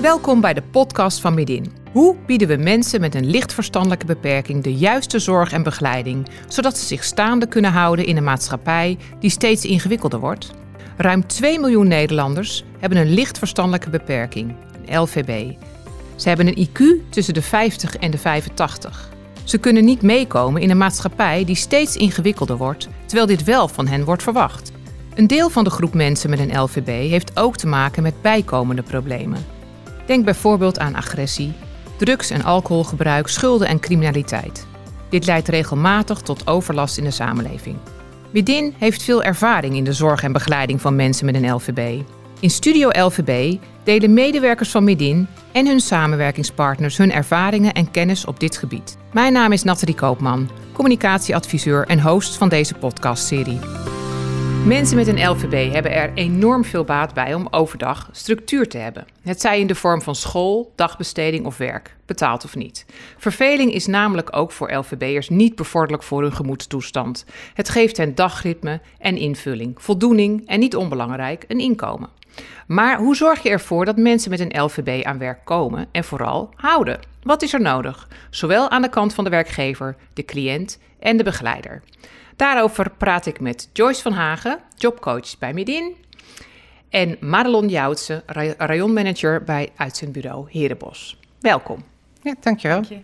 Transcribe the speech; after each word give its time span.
Welkom 0.00 0.40
bij 0.40 0.54
de 0.54 0.62
podcast 0.62 1.20
van 1.20 1.34
Midin. 1.34 1.72
Hoe 1.92 2.16
bieden 2.26 2.48
we 2.48 2.56
mensen 2.56 3.00
met 3.00 3.14
een 3.14 3.30
licht 3.30 3.52
verstandelijke 3.52 4.06
beperking 4.06 4.62
de 4.62 4.74
juiste 4.74 5.18
zorg 5.18 5.52
en 5.52 5.62
begeleiding, 5.62 6.28
zodat 6.48 6.78
ze 6.78 6.86
zich 6.86 7.04
staande 7.04 7.46
kunnen 7.46 7.72
houden 7.72 8.04
in 8.04 8.16
een 8.16 8.24
maatschappij 8.24 8.98
die 9.18 9.30
steeds 9.30 9.64
ingewikkelder 9.64 10.20
wordt? 10.20 10.50
Ruim 10.96 11.26
2 11.26 11.60
miljoen 11.60 11.88
Nederlanders 11.88 12.64
hebben 12.78 12.98
een 12.98 13.12
licht 13.12 13.38
verstandelijke 13.38 13.90
beperking, 13.90 14.54
een 14.86 15.00
LVB. 15.00 15.54
Ze 16.16 16.28
hebben 16.28 16.46
een 16.46 16.68
IQ 16.68 17.10
tussen 17.10 17.34
de 17.34 17.42
50 17.42 17.96
en 17.96 18.10
de 18.10 18.18
85. 18.18 19.10
Ze 19.44 19.58
kunnen 19.58 19.84
niet 19.84 20.02
meekomen 20.02 20.62
in 20.62 20.70
een 20.70 20.78
maatschappij 20.78 21.44
die 21.44 21.56
steeds 21.56 21.96
ingewikkelder 21.96 22.56
wordt, 22.56 22.88
terwijl 23.06 23.26
dit 23.26 23.44
wel 23.44 23.68
van 23.68 23.86
hen 23.86 24.04
wordt 24.04 24.22
verwacht. 24.22 24.72
Een 25.14 25.26
deel 25.26 25.50
van 25.50 25.64
de 25.64 25.70
groep 25.70 25.94
mensen 25.94 26.30
met 26.30 26.38
een 26.38 26.60
LVB 26.60 26.86
heeft 26.86 27.38
ook 27.38 27.56
te 27.56 27.66
maken 27.66 28.02
met 28.02 28.22
bijkomende 28.22 28.82
problemen. 28.82 29.58
Denk 30.10 30.24
bijvoorbeeld 30.24 30.78
aan 30.78 30.94
agressie, 30.94 31.52
drugs- 31.96 32.30
en 32.30 32.44
alcoholgebruik, 32.44 33.28
schulden 33.28 33.68
en 33.68 33.80
criminaliteit. 33.80 34.66
Dit 35.08 35.26
leidt 35.26 35.48
regelmatig 35.48 36.20
tot 36.20 36.46
overlast 36.46 36.98
in 36.98 37.04
de 37.04 37.10
samenleving. 37.10 37.76
Widin 38.30 38.74
heeft 38.78 39.02
veel 39.02 39.22
ervaring 39.22 39.74
in 39.74 39.84
de 39.84 39.92
zorg 39.92 40.22
en 40.22 40.32
begeleiding 40.32 40.80
van 40.80 40.96
mensen 40.96 41.26
met 41.26 41.34
een 41.34 41.52
LVB. 41.52 42.02
In 42.40 42.50
Studio 42.50 42.88
LVB 42.88 43.56
delen 43.84 44.14
medewerkers 44.14 44.70
van 44.70 44.84
Midin 44.84 45.26
en 45.52 45.66
hun 45.66 45.80
samenwerkingspartners 45.80 46.96
hun 46.96 47.12
ervaringen 47.12 47.72
en 47.72 47.90
kennis 47.90 48.24
op 48.24 48.40
dit 48.40 48.56
gebied. 48.56 48.96
Mijn 49.12 49.32
naam 49.32 49.52
is 49.52 49.62
Nathalie 49.62 49.94
Koopman, 49.94 50.50
communicatieadviseur 50.72 51.86
en 51.86 52.00
host 52.00 52.36
van 52.36 52.48
deze 52.48 52.74
podcastserie. 52.74 53.79
Mensen 54.66 54.96
met 54.96 55.06
een 55.06 55.28
LVB 55.28 55.72
hebben 55.72 55.92
er 55.92 56.10
enorm 56.14 56.64
veel 56.64 56.84
baat 56.84 57.14
bij 57.14 57.34
om 57.34 57.48
overdag 57.50 58.08
structuur 58.12 58.68
te 58.68 58.78
hebben. 58.78 59.06
Het 59.22 59.40
zij 59.40 59.60
in 59.60 59.66
de 59.66 59.74
vorm 59.74 60.02
van 60.02 60.14
school, 60.14 60.72
dagbesteding 60.74 61.46
of 61.46 61.56
werk, 61.56 61.96
betaald 62.06 62.44
of 62.44 62.56
niet. 62.56 62.86
Verveling 63.16 63.72
is 63.72 63.86
namelijk 63.86 64.36
ook 64.36 64.52
voor 64.52 64.72
LVB'ers 64.72 65.28
niet 65.28 65.54
bevorderlijk 65.54 66.02
voor 66.02 66.22
hun 66.22 66.32
gemoedstoestand. 66.32 67.24
Het 67.54 67.68
geeft 67.68 67.96
hen 67.96 68.14
dagritme 68.14 68.80
en 68.98 69.16
invulling, 69.16 69.82
voldoening 69.82 70.48
en 70.48 70.60
niet 70.60 70.76
onbelangrijk 70.76 71.44
een 71.48 71.60
inkomen. 71.60 72.08
Maar 72.66 72.98
hoe 72.98 73.16
zorg 73.16 73.42
je 73.42 73.50
ervoor 73.50 73.84
dat 73.84 73.96
mensen 73.96 74.30
met 74.30 74.40
een 74.40 74.62
LVB 74.62 75.04
aan 75.04 75.18
werk 75.18 75.44
komen 75.44 75.88
en 75.92 76.04
vooral 76.04 76.50
houden? 76.54 77.00
Wat 77.22 77.42
is 77.42 77.52
er 77.52 77.60
nodig? 77.60 78.08
Zowel 78.30 78.70
aan 78.70 78.82
de 78.82 78.88
kant 78.88 79.14
van 79.14 79.24
de 79.24 79.30
werkgever, 79.30 79.96
de 80.12 80.24
cliënt 80.24 80.78
en 80.98 81.16
de 81.16 81.24
begeleider. 81.24 81.82
Daarover 82.40 82.90
praat 82.90 83.26
ik 83.26 83.40
met 83.40 83.68
Joyce 83.72 84.02
van 84.02 84.12
Hagen, 84.12 84.58
jobcoach 84.76 85.38
bij 85.38 85.52
Midin. 85.52 85.96
En 86.88 87.16
Madelon 87.20 87.68
Joutsen, 87.68 88.22
rayonmanager 88.56 89.44
bij 89.44 89.70
uitzendbureau 89.76 90.46
Herenbos. 90.50 91.18
Welkom. 91.40 91.84
Ja, 92.22 92.34
dankjewel. 92.40 92.82
Dank 92.82 92.88
je. 92.88 93.00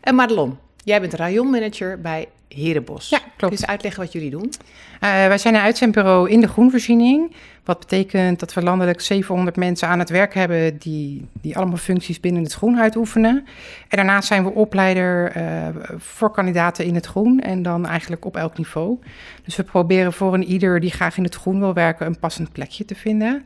En 0.00 0.14
Madelon, 0.14 0.58
jij 0.84 1.00
bent 1.00 1.14
rayonmanager 1.14 2.00
bij 2.00 2.28
Herenbos. 2.56 3.08
Ja, 3.08 3.18
klopt. 3.18 3.36
Kun 3.36 3.48
je 3.48 3.56
eens 3.56 3.66
uitleggen 3.66 4.02
wat 4.02 4.12
jullie 4.12 4.30
doen? 4.30 4.52
Uh, 4.54 5.00
wij 5.00 5.38
zijn 5.38 5.54
een 5.54 5.60
uitzendbureau 5.60 6.30
in 6.30 6.40
de 6.40 6.48
groenvoorziening. 6.48 7.34
Wat 7.64 7.78
betekent 7.78 8.40
dat 8.40 8.54
we 8.54 8.62
landelijk 8.62 9.00
700 9.00 9.56
mensen 9.56 9.88
aan 9.88 9.98
het 9.98 10.10
werk 10.10 10.34
hebben 10.34 10.78
die, 10.78 11.28
die 11.40 11.56
allemaal 11.56 11.76
functies 11.76 12.20
binnen 12.20 12.42
het 12.42 12.52
groen 12.52 12.78
uitoefenen. 12.78 13.46
En 13.88 13.96
daarnaast 13.96 14.28
zijn 14.28 14.44
we 14.44 14.50
opleider 14.50 15.36
uh, 15.36 15.66
voor 15.96 16.30
kandidaten 16.30 16.84
in 16.84 16.94
het 16.94 17.06
groen 17.06 17.40
en 17.40 17.62
dan 17.62 17.86
eigenlijk 17.86 18.24
op 18.24 18.36
elk 18.36 18.56
niveau. 18.58 18.98
Dus 19.44 19.56
we 19.56 19.62
proberen 19.62 20.12
voor 20.12 20.34
een 20.34 20.44
ieder 20.44 20.80
die 20.80 20.90
graag 20.90 21.16
in 21.16 21.24
het 21.24 21.34
groen 21.34 21.58
wil 21.58 21.74
werken 21.74 22.06
een 22.06 22.18
passend 22.18 22.52
plekje 22.52 22.84
te 22.84 22.94
vinden. 22.94 23.44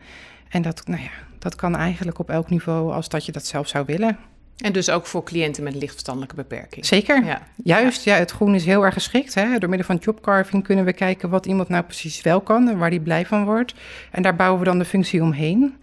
En 0.48 0.62
dat, 0.62 0.83
nou 0.86 1.02
ja, 1.02 1.11
dat 1.39 1.55
kan 1.55 1.77
eigenlijk 1.77 2.19
op 2.19 2.30
elk 2.30 2.50
niveau 2.50 2.92
als 2.92 3.08
dat 3.08 3.27
je 3.27 3.33
dat 3.33 3.47
zelf 3.47 3.69
zou 3.69 3.84
willen. 3.86 4.19
En 4.61 4.72
dus 4.72 4.91
ook 4.91 5.06
voor 5.06 5.25
cliënten 5.25 5.62
met 5.62 5.75
lichtverstandelijke 5.75 6.34
beperking. 6.34 6.86
Zeker. 6.86 7.25
Ja. 7.25 7.42
Juist, 7.64 8.05
ja. 8.05 8.14
het 8.14 8.30
groen 8.30 8.55
is 8.55 8.64
heel 8.64 8.85
erg 8.85 8.95
geschikt. 8.95 9.35
Hè? 9.35 9.58
Door 9.58 9.68
middel 9.68 9.86
van 9.86 9.96
jobcarving 9.96 10.64
kunnen 10.64 10.85
we 10.85 10.92
kijken 10.92 11.30
wat 11.30 11.46
iemand 11.46 11.68
nou 11.68 11.85
precies 11.85 12.23
wel 12.23 12.40
kan 12.40 12.68
en 12.68 12.79
waar 12.79 12.90
die 12.90 13.01
blij 13.01 13.27
van 13.27 13.45
wordt. 13.45 13.74
En 14.11 14.23
daar 14.23 14.36
bouwen 14.36 14.58
we 14.58 14.64
dan 14.64 14.79
de 14.79 14.85
functie 14.85 15.23
omheen. 15.23 15.74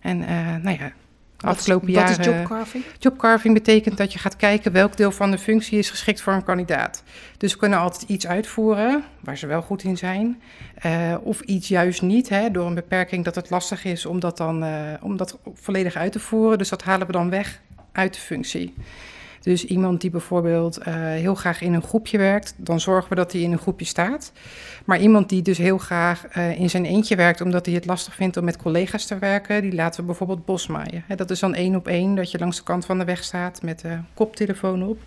En 0.00 0.20
uh, 0.20 0.56
nou 0.62 0.78
ja, 0.78 0.92
afgelopen 1.40 1.90
jaren... 1.90 2.16
Wat 2.16 2.26
is 2.26 2.32
jobcarving? 2.32 2.84
Jobcarving 2.98 3.54
betekent 3.54 3.96
dat 3.96 4.12
je 4.12 4.18
gaat 4.18 4.36
kijken 4.36 4.72
welk 4.72 4.96
deel 4.96 5.12
van 5.12 5.30
de 5.30 5.38
functie 5.38 5.78
is 5.78 5.90
geschikt 5.90 6.20
voor 6.20 6.32
een 6.32 6.44
kandidaat. 6.44 7.02
Dus 7.36 7.52
we 7.52 7.58
kunnen 7.58 7.78
altijd 7.78 8.10
iets 8.10 8.26
uitvoeren 8.26 9.04
waar 9.20 9.36
ze 9.36 9.46
wel 9.46 9.62
goed 9.62 9.82
in 9.82 9.96
zijn. 9.96 10.42
Uh, 10.86 11.14
of 11.22 11.40
iets 11.40 11.68
juist 11.68 12.02
niet, 12.02 12.28
hè, 12.28 12.50
door 12.50 12.66
een 12.66 12.74
beperking 12.74 13.24
dat 13.24 13.34
het 13.34 13.50
lastig 13.50 13.84
is 13.84 14.06
om 14.06 14.20
dat 14.20 14.36
dan 14.36 14.64
uh, 14.64 14.70
om 15.00 15.16
dat 15.16 15.38
volledig 15.54 15.94
uit 15.94 16.12
te 16.12 16.20
voeren. 16.20 16.58
Dus 16.58 16.68
dat 16.68 16.82
halen 16.82 17.06
we 17.06 17.12
dan 17.12 17.30
weg 17.30 17.60
uit 17.96 18.14
de 18.14 18.20
functie. 18.20 18.74
Dus 19.46 19.64
iemand 19.64 20.00
die 20.00 20.10
bijvoorbeeld 20.10 20.78
uh, 20.78 20.94
heel 20.94 21.34
graag 21.34 21.60
in 21.60 21.72
een 21.72 21.82
groepje 21.82 22.18
werkt, 22.18 22.54
dan 22.56 22.80
zorgen 22.80 23.08
we 23.08 23.14
dat 23.14 23.32
hij 23.32 23.40
in 23.40 23.52
een 23.52 23.58
groepje 23.58 23.86
staat. 23.86 24.32
Maar 24.84 25.00
iemand 25.00 25.28
die 25.28 25.42
dus 25.42 25.58
heel 25.58 25.78
graag 25.78 26.36
uh, 26.36 26.60
in 26.60 26.70
zijn 26.70 26.84
eentje 26.84 27.16
werkt, 27.16 27.40
omdat 27.40 27.66
hij 27.66 27.74
het 27.74 27.86
lastig 27.86 28.14
vindt 28.14 28.36
om 28.36 28.44
met 28.44 28.56
collega's 28.56 29.06
te 29.06 29.18
werken, 29.18 29.62
die 29.62 29.74
laten 29.74 30.00
we 30.00 30.06
bijvoorbeeld 30.06 30.44
bosmaaien. 30.44 31.04
He, 31.06 31.14
dat 31.14 31.30
is 31.30 31.40
dan 31.40 31.54
één 31.54 31.74
op 31.74 31.88
één, 31.88 32.14
dat 32.14 32.30
je 32.30 32.38
langs 32.38 32.56
de 32.56 32.62
kant 32.62 32.86
van 32.86 32.98
de 32.98 33.04
weg 33.04 33.24
staat 33.24 33.62
met 33.62 33.80
de 33.80 33.98
koptelefoon 34.14 34.82
op, 34.82 34.98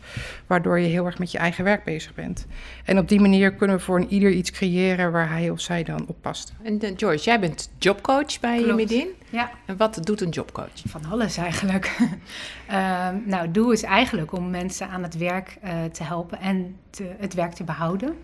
waardoor 0.47 0.79
je 0.79 0.87
heel 0.87 1.05
erg 1.05 1.19
met 1.19 1.31
je 1.31 1.37
eigen 1.37 1.63
werk 1.63 1.83
bezig 1.83 2.13
bent. 2.13 2.45
En 2.85 2.97
op 2.97 3.09
die 3.09 3.19
manier 3.19 3.53
kunnen 3.53 3.75
we 3.75 3.81
voor 3.81 3.99
een 3.99 4.13
ieder 4.13 4.31
iets 4.31 4.51
creëren 4.51 5.11
waar 5.11 5.29
hij 5.29 5.49
of 5.49 5.59
zij 5.59 5.83
dan 5.83 6.05
op 6.07 6.15
past. 6.21 6.53
En 6.63 6.85
uh, 6.85 6.91
George, 6.97 7.23
jij 7.23 7.39
bent 7.39 7.69
jobcoach 7.77 8.39
bij. 8.39 8.61
Midin. 8.61 9.07
Ja. 9.29 9.49
En 9.65 9.77
wat 9.77 9.99
doet 10.03 10.21
een 10.21 10.29
jobcoach? 10.29 10.81
Van 10.85 11.05
alles 11.05 11.37
eigenlijk. 11.37 11.97
uh, 11.99 13.09
nou, 13.31 13.41
het 13.41 13.53
doel 13.53 13.71
is 13.71 13.83
eigenlijk 13.83 14.31
om 14.31 14.49
mensen 14.49 14.89
aan 14.89 15.03
het 15.03 15.17
werk 15.17 15.57
uh, 15.63 15.83
te 15.83 16.03
helpen 16.03 16.39
en 16.39 16.75
te, 16.89 17.15
het 17.19 17.33
werk 17.33 17.53
te 17.53 17.63
behouden. 17.63 18.15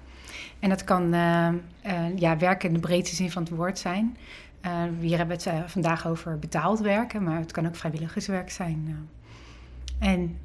En 0.60 0.70
dat 0.70 0.84
kan 0.84 1.14
uh, 1.14 1.50
ja, 2.16 2.38
werken 2.38 2.68
in 2.68 2.74
de 2.74 2.80
breedste 2.80 3.16
zin 3.16 3.32
van 3.32 3.44
het 3.44 3.52
woord 3.52 3.80
zijn. 3.80 4.18
hier 5.00 5.18
hebben 5.18 5.38
we 5.38 5.50
het 5.50 5.72
vandaag 5.72 6.08
over 6.08 6.40
betaald 6.40 6.80
werken, 6.80 7.24
maar 7.24 7.40
het 7.40 7.52
kan 7.52 7.68
ook 7.68 7.76
vrijwilligerswerk 7.76 8.52
zijn. 8.52 9.10
En 10.00 10.38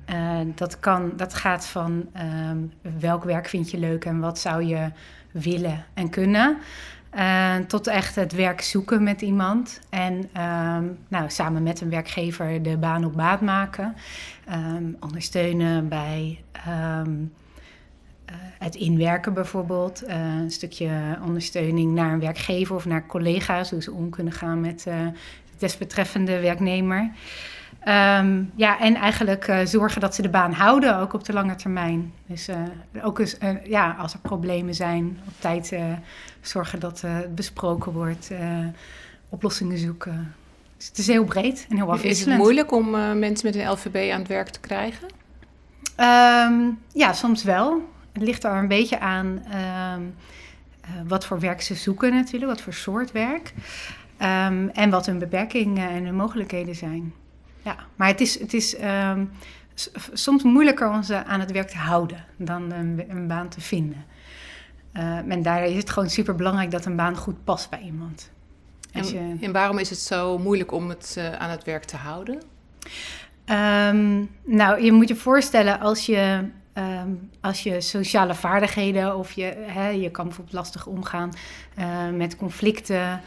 dat, 0.55 0.81
kan, 0.81 1.13
dat 1.17 1.35
gaat 1.35 1.67
van 1.67 2.09
ehm, 2.13 2.59
welk 2.99 3.25
werk 3.25 3.49
vind 3.49 3.71
je 3.71 3.79
leuk 3.79 4.05
en 4.05 4.21
wat 4.21 4.39
zou 4.39 4.65
je 4.65 4.91
willen 5.31 5.85
en 5.95 6.11
kunnen. 6.11 6.59
Uh, 7.15 7.57
tot 7.57 7.87
echt 7.87 8.15
het 8.15 8.33
werk 8.33 8.61
zoeken 8.61 9.03
met 9.03 9.21
iemand. 9.21 9.81
En 9.89 10.15
um, 10.15 10.99
nou, 11.09 11.31
samen 11.31 11.63
met 11.63 11.81
een 11.81 11.91
werkgever 11.91 12.63
de 12.63 12.77
baan 12.77 13.05
op 13.05 13.17
baat 13.17 13.41
maken. 13.41 13.95
Um, 14.53 14.97
ondersteunen 15.01 15.89
bij 15.89 16.41
um, 16.69 17.33
uh, 18.31 18.37
het 18.59 18.75
inwerken 18.75 19.35
bijvoorbeeld. 19.35 20.03
Uh, 20.09 20.15
een 20.41 20.51
stukje 20.51 21.19
ondersteuning 21.25 21.95
naar 21.95 22.13
een 22.13 22.21
werkgever 22.21 22.75
of 22.75 22.85
naar 22.85 23.07
collega's. 23.07 23.71
Hoe 23.71 23.83
ze 23.83 23.93
om 23.93 24.11
kunnen 24.11 24.33
gaan 24.33 24.61
met 24.61 24.83
de 24.83 25.13
desbetreffende 25.59 26.41
werknemer. 26.41 27.11
Um, 27.85 28.53
ja, 28.55 28.81
en 28.81 28.95
eigenlijk 28.95 29.49
uh, 29.49 29.59
zorgen 29.65 30.01
dat 30.01 30.15
ze 30.15 30.23
de 30.23 30.29
baan 30.29 30.53
houden, 30.53 30.99
ook 30.99 31.13
op 31.13 31.25
de 31.25 31.33
lange 31.33 31.55
termijn. 31.55 32.13
Dus 32.27 32.49
uh, 32.49 32.57
ook 33.03 33.19
eens, 33.19 33.37
uh, 33.43 33.65
ja, 33.65 33.97
als 33.99 34.13
er 34.13 34.19
problemen 34.19 34.75
zijn, 34.75 35.19
op 35.27 35.33
tijd 35.39 35.75
zorgen 36.41 36.81
dat 36.81 37.01
het 37.01 37.35
besproken 37.35 37.93
wordt, 37.93 38.31
oplossingen 39.29 39.79
zoeken. 39.79 40.35
Dus 40.77 40.87
het 40.87 40.99
is 40.99 41.07
heel 41.07 41.25
breed 41.25 41.67
en 41.69 41.77
heel 41.77 41.91
afwisselend. 41.91 42.27
Is 42.27 42.33
het 42.33 42.37
moeilijk 42.37 42.73
om 42.73 42.91
mensen 43.19 43.47
met 43.47 43.55
een 43.55 43.71
LVB 43.71 44.13
aan 44.13 44.19
het 44.19 44.29
werk 44.29 44.49
te 44.49 44.61
krijgen? 44.61 45.09
Um, 45.97 46.79
ja, 46.93 47.13
soms 47.13 47.43
wel. 47.43 47.89
Het 48.13 48.23
ligt 48.23 48.45
er 48.45 48.53
een 48.53 48.69
beetje 48.69 49.01
aan 49.01 49.43
um, 49.95 50.15
wat 51.09 51.25
voor 51.25 51.41
werk 51.41 51.61
ze 51.61 51.75
zoeken 51.75 52.13
natuurlijk, 52.13 52.53
wat 52.53 52.61
voor 52.61 52.73
soort 52.73 53.13
werk. 53.13 53.53
en 54.73 54.91
wat 54.91 55.07
hun 55.07 55.19
beperkingen 55.19 55.91
en 55.91 56.05
hun 56.05 56.17
mogelijkheden 56.17 56.75
zijn 56.75 57.13
ja. 57.63 57.77
Maar 57.97 58.09
het 58.09 58.21
is, 58.21 58.39
het 58.39 58.55
is 58.55 58.77
um, 58.83 59.31
soms 60.13 60.43
moeilijker 60.43 60.91
om 60.91 61.03
ze 61.03 61.25
aan 61.25 61.41
het 61.41 61.53
werk 61.53 61.69
te 61.69 61.77
houden 61.77 62.25
dan 62.37 62.73
een, 62.73 63.05
een 63.09 63.27
baan 63.27 63.49
te 63.49 63.61
vinden. 63.61 64.05
Uh, 64.93 65.17
en 65.17 65.43
daar 65.43 65.65
is 65.65 65.77
het 65.77 65.91
gewoon 65.91 66.11
super 66.11 66.35
belangrijk 66.35 66.71
dat 66.71 66.85
een 66.85 66.97
baan 66.97 67.17
goed 67.17 67.45
past 67.45 67.71
bij 67.71 67.81
iemand. 67.81 68.31
En, 68.93 69.05
je... 69.05 69.37
en, 69.41 69.53
waarom 69.53 69.79
is 69.79 69.91
het 69.91 69.99
zo 69.99 70.39
moeilijk 70.39 70.73
om 70.73 70.89
het 70.89 71.15
uh, 71.19 71.33
aan 71.33 71.51
het 71.51 71.65
werk 71.65 71.85
te 71.85 71.97
houden? 71.97 72.35
Um, 73.47 74.31
nou, 74.45 74.83
je 74.83 74.93
moet 74.93 75.09
je 75.09 75.17
voorstellen 75.17 75.81
als 75.81 76.07
je, 76.07 76.45
um, 76.75 77.31
als 77.41 77.63
je 77.63 77.81
sociale 77.81 78.35
vaardigheden 78.35 79.17
of 79.17 79.33
je, 79.33 79.65
hè, 79.67 79.89
je 79.89 80.11
kan 80.11 80.25
bijvoorbeeld 80.25 80.57
lastig 80.57 80.87
omgaan 80.87 81.33
uh, 81.79 82.09
met 82.09 82.37
conflicten. 82.37 83.21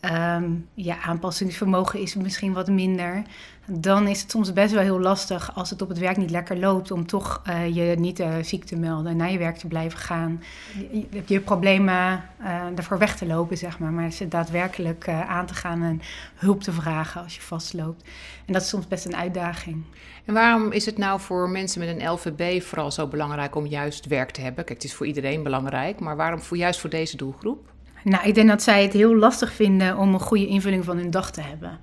Um, 0.00 0.68
je 0.74 1.00
aanpassingsvermogen 1.00 2.00
is 2.00 2.14
misschien 2.14 2.52
wat 2.52 2.68
minder. 2.68 3.22
Dan 3.66 4.08
is 4.08 4.20
het 4.20 4.30
soms 4.30 4.52
best 4.52 4.72
wel 4.72 4.82
heel 4.82 5.00
lastig 5.00 5.54
als 5.54 5.70
het 5.70 5.82
op 5.82 5.88
het 5.88 5.98
werk 5.98 6.16
niet 6.16 6.30
lekker 6.30 6.58
loopt, 6.58 6.90
om 6.90 7.06
toch 7.06 7.42
uh, 7.48 7.74
je 7.74 7.96
niet 7.98 8.20
uh, 8.20 8.34
ziek 8.42 8.64
te 8.64 8.76
melden 8.76 9.10
en 9.10 9.16
naar 9.16 9.30
je 9.30 9.38
werk 9.38 9.56
te 9.56 9.66
blijven 9.66 9.98
gaan. 9.98 10.42
Je, 10.90 11.22
je, 11.26 11.40
problemen 11.40 12.22
uh, 12.40 12.62
ervoor 12.76 12.98
weg 12.98 13.16
te 13.16 13.26
lopen, 13.26 13.56
zeg 13.56 13.78
maar. 13.78 13.92
Maar 13.92 14.10
ze 14.10 14.28
daadwerkelijk 14.28 15.08
aan 15.08 15.46
te 15.46 15.54
gaan 15.54 15.82
en 15.82 16.00
hulp 16.34 16.62
te 16.62 16.72
vragen 16.72 17.22
als 17.22 17.34
je 17.34 17.40
vastloopt. 17.40 18.02
En 18.46 18.52
dat 18.52 18.62
is 18.62 18.68
soms 18.68 18.88
best 18.88 19.04
een 19.04 19.16
uitdaging. 19.16 19.84
En 20.24 20.34
waarom 20.34 20.72
is 20.72 20.86
het 20.86 20.98
nou 20.98 21.20
voor 21.20 21.50
mensen 21.50 21.80
met 21.80 21.88
een 21.88 22.10
LVB 22.10 22.62
vooral 22.62 22.90
zo 22.90 23.06
belangrijk 23.06 23.54
om 23.54 23.66
juist 23.66 24.06
werk 24.06 24.30
te 24.30 24.40
hebben? 24.40 24.64
Kijk, 24.64 24.78
het 24.78 24.88
is 24.88 24.94
voor 24.94 25.06
iedereen 25.06 25.42
belangrijk, 25.42 26.00
maar 26.00 26.16
waarom 26.16 26.40
voor, 26.40 26.56
juist 26.56 26.80
voor 26.80 26.90
deze 26.90 27.16
doelgroep? 27.16 27.68
Nou, 28.04 28.28
ik 28.28 28.34
denk 28.34 28.48
dat 28.48 28.62
zij 28.62 28.82
het 28.82 28.92
heel 28.92 29.16
lastig 29.16 29.52
vinden 29.52 29.96
om 29.96 30.14
een 30.14 30.20
goede 30.20 30.46
invulling 30.46 30.84
van 30.84 30.96
hun 30.96 31.10
dag 31.10 31.30
te 31.30 31.40
hebben. 31.40 31.78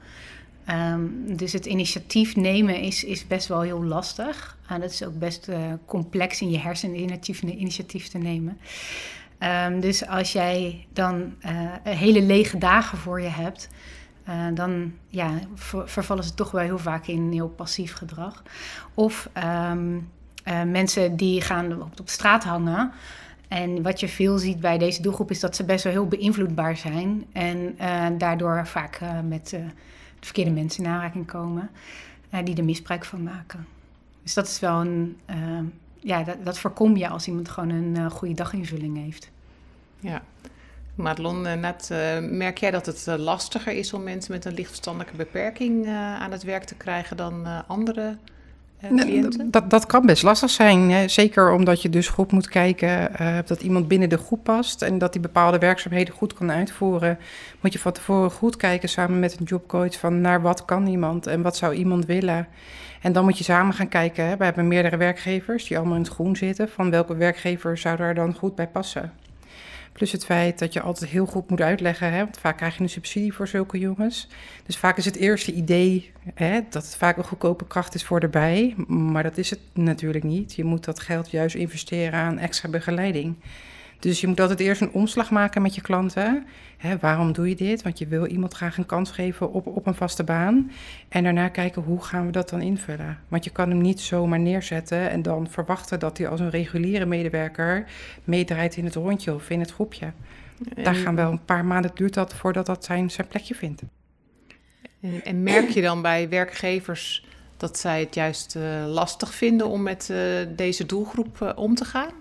Um, 0.69 1.37
dus 1.37 1.53
het 1.53 1.65
initiatief 1.65 2.35
nemen 2.35 2.79
is, 2.79 3.03
is 3.03 3.27
best 3.27 3.47
wel 3.47 3.61
heel 3.61 3.83
lastig. 3.83 4.57
En 4.67 4.81
dat 4.81 4.91
is 4.91 5.03
ook 5.03 5.19
best 5.19 5.47
uh, 5.47 5.57
complex 5.85 6.41
in 6.41 6.49
je 6.49 6.57
hersenen 6.57 6.95
initiatief, 6.95 7.41
initiatief 7.41 8.07
te 8.07 8.17
nemen. 8.17 8.57
Um, 9.39 9.79
dus 9.79 10.07
als 10.07 10.31
jij 10.31 10.87
dan 10.93 11.35
uh, 11.45 11.51
hele 11.83 12.21
lege 12.21 12.57
dagen 12.57 12.97
voor 12.97 13.21
je 13.21 13.27
hebt, 13.27 13.69
dan 14.53 14.93
ja, 15.07 15.31
ver, 15.55 15.89
vervallen 15.89 16.23
ze 16.23 16.33
toch 16.33 16.51
wel 16.51 16.61
heel 16.61 16.79
vaak 16.79 17.07
in 17.07 17.31
heel 17.31 17.49
passief 17.49 17.93
gedrag. 17.93 18.43
Of 18.93 19.29
um, 19.71 20.09
mensen 20.71 21.15
die 21.15 21.41
gaan 21.41 21.81
op, 21.81 21.99
op 21.99 22.09
straat 22.09 22.43
hangen. 22.43 22.91
En 23.47 23.81
wat 23.81 23.99
je 23.99 24.07
veel 24.07 24.37
ziet 24.37 24.59
bij 24.59 24.77
deze 24.77 25.01
doelgroep 25.01 25.31
is 25.31 25.39
dat 25.39 25.55
ze 25.55 25.63
best 25.63 25.83
wel 25.83 25.93
heel 25.93 26.07
beïnvloedbaar 26.07 26.77
zijn. 26.77 27.25
En 27.31 27.75
uh, 27.81 28.07
daardoor 28.17 28.67
vaak 28.67 28.99
uh, 29.01 29.19
met 29.27 29.51
uh, 29.53 29.59
de 30.19 30.25
verkeerde 30.25 30.51
mensen 30.51 30.83
in 30.83 30.89
aanraking 30.89 31.25
komen, 31.25 31.69
die 32.43 32.55
er 32.55 32.63
misbruik 32.63 33.05
van 33.05 33.23
maken. 33.23 33.67
Dus 34.23 34.33
dat 34.33 34.47
is 34.47 34.59
wel 34.59 34.81
een. 34.81 35.17
ja, 35.99 36.23
dat, 36.23 36.45
dat, 36.45 36.59
voorkom 36.59 36.97
je 36.97 37.07
als 37.07 37.27
iemand 37.27 37.49
gewoon 37.49 37.69
een 37.69 38.11
goede 38.11 38.33
daginvulling 38.33 38.97
heeft. 38.97 39.31
Ja. 39.99 40.21
Madelon, 40.95 41.41
net, 41.41 41.89
merk 42.21 42.57
jij 42.57 42.71
dat 42.71 42.85
het 42.85 43.05
lastiger 43.05 43.73
is 43.73 43.93
om 43.93 44.03
mensen 44.03 44.31
met 44.31 44.45
een 44.45 44.53
lichtverstandelijke 44.53 45.17
beperking 45.17 45.87
aan 45.87 46.31
het 46.31 46.43
werk 46.43 46.63
te 46.63 46.75
krijgen 46.75 47.17
dan 47.17 47.67
andere 47.67 48.17
dat, 49.45 49.69
dat 49.69 49.85
kan 49.85 50.05
best 50.05 50.23
lastig 50.23 50.49
zijn. 50.49 50.91
Hè? 50.91 51.07
Zeker 51.07 51.51
omdat 51.51 51.81
je 51.81 51.89
dus 51.89 52.07
goed 52.07 52.31
moet 52.31 52.47
kijken 52.47 53.11
uh, 53.21 53.37
dat 53.45 53.61
iemand 53.61 53.87
binnen 53.87 54.09
de 54.09 54.17
groep 54.17 54.43
past 54.43 54.81
en 54.81 54.97
dat 54.97 55.11
die 55.11 55.21
bepaalde 55.21 55.57
werkzaamheden 55.57 56.13
goed 56.13 56.33
kan 56.33 56.51
uitvoeren. 56.51 57.17
Moet 57.61 57.73
je 57.73 57.79
van 57.79 57.91
tevoren 57.91 58.31
goed 58.31 58.57
kijken 58.57 58.89
samen 58.89 59.19
met 59.19 59.39
een 59.39 59.45
jobcoach 59.45 59.99
van 59.99 60.21
naar 60.21 60.41
wat 60.41 60.65
kan 60.65 60.87
iemand 60.87 61.27
en 61.27 61.41
wat 61.41 61.57
zou 61.57 61.73
iemand 61.73 62.05
willen. 62.05 62.47
En 63.01 63.13
dan 63.13 63.23
moet 63.23 63.37
je 63.37 63.43
samen 63.43 63.73
gaan 63.73 63.89
kijken. 63.89 64.25
Hè? 64.25 64.37
We 64.37 64.43
hebben 64.43 64.67
meerdere 64.67 64.97
werkgevers 64.97 65.67
die 65.67 65.77
allemaal 65.77 65.95
in 65.95 66.01
het 66.03 66.11
groen 66.11 66.35
zitten. 66.35 66.69
Van 66.69 66.89
welke 66.89 67.15
werkgever 67.15 67.77
zou 67.77 67.97
daar 67.97 68.15
dan 68.15 68.33
goed 68.33 68.55
bij 68.55 68.67
passen? 68.67 69.11
Plus 69.97 70.11
het 70.11 70.25
feit 70.25 70.59
dat 70.59 70.73
je 70.73 70.81
altijd 70.81 71.09
heel 71.09 71.25
goed 71.25 71.49
moet 71.49 71.61
uitleggen. 71.61 72.11
Hè? 72.11 72.17
Want 72.17 72.39
vaak 72.39 72.57
krijg 72.57 72.77
je 72.77 72.83
een 72.83 72.89
subsidie 72.89 73.33
voor 73.33 73.47
zulke 73.47 73.79
jongens. 73.79 74.27
Dus 74.65 74.77
vaak 74.77 74.97
is 74.97 75.05
het 75.05 75.15
eerste 75.15 75.53
idee 75.53 76.11
hè, 76.33 76.59
dat 76.69 76.83
het 76.83 76.95
vaak 76.95 77.17
een 77.17 77.23
goedkope 77.23 77.67
kracht 77.67 77.95
is 77.95 78.03
voor 78.03 78.19
erbij. 78.19 78.75
Maar 78.87 79.23
dat 79.23 79.37
is 79.37 79.49
het 79.49 79.59
natuurlijk 79.73 80.23
niet. 80.23 80.55
Je 80.55 80.63
moet 80.63 80.85
dat 80.85 80.99
geld 80.99 81.31
juist 81.31 81.55
investeren 81.55 82.19
aan 82.19 82.37
extra 82.37 82.69
begeleiding. 82.69 83.35
Dus 83.99 84.21
je 84.21 84.27
moet 84.27 84.39
altijd 84.39 84.59
eerst 84.59 84.81
een 84.81 84.91
omslag 84.91 85.31
maken 85.31 85.61
met 85.61 85.75
je 85.75 85.81
klanten. 85.81 86.45
Hè, 86.77 86.97
waarom 86.97 87.31
doe 87.31 87.49
je 87.49 87.55
dit? 87.55 87.81
Want 87.81 87.99
je 87.99 88.07
wil 88.07 88.25
iemand 88.25 88.53
graag 88.53 88.77
een 88.77 88.85
kans 88.85 89.11
geven 89.11 89.53
op, 89.53 89.67
op 89.67 89.85
een 89.85 89.95
vaste 89.95 90.23
baan. 90.23 90.71
En 91.09 91.23
daarna 91.23 91.47
kijken 91.47 91.81
hoe 91.81 92.03
gaan 92.03 92.25
we 92.25 92.31
dat 92.31 92.49
dan 92.49 92.61
invullen. 92.61 93.19
Want 93.27 93.43
je 93.43 93.49
kan 93.49 93.69
hem 93.69 93.81
niet 93.81 93.99
zomaar 93.99 94.39
neerzetten 94.39 95.09
en 95.09 95.21
dan 95.21 95.49
verwachten 95.49 95.99
dat 95.99 96.17
hij 96.17 96.27
als 96.27 96.39
een 96.39 96.49
reguliere 96.49 97.05
medewerker 97.05 97.85
meedraait 98.23 98.75
in 98.75 98.85
het 98.85 98.95
rondje 98.95 99.33
of 99.33 99.49
in 99.49 99.59
het 99.59 99.71
groepje. 99.71 100.11
Daar 100.83 100.95
gaan 100.95 101.15
wel 101.15 101.31
een 101.31 101.45
paar 101.45 101.65
maanden 101.65 101.91
duurt 101.93 102.13
dat 102.13 102.33
voordat 102.33 102.65
dat 102.65 102.85
zijn, 102.85 103.11
zijn 103.11 103.27
plekje 103.27 103.55
vindt. 103.55 103.81
En, 105.01 105.23
en 105.23 105.43
merk 105.43 105.69
je 105.69 105.81
dan 105.81 106.01
bij 106.01 106.29
werkgevers 106.29 107.25
dat 107.57 107.77
zij 107.79 107.99
het 107.99 108.15
juist 108.15 108.55
uh, 108.55 108.85
lastig 108.87 109.33
vinden 109.33 109.67
om 109.67 109.83
met 109.83 110.09
uh, 110.11 110.17
deze 110.55 110.85
doelgroep 110.85 111.39
uh, 111.43 111.51
om 111.55 111.75
te 111.75 111.85
gaan? 111.85 112.11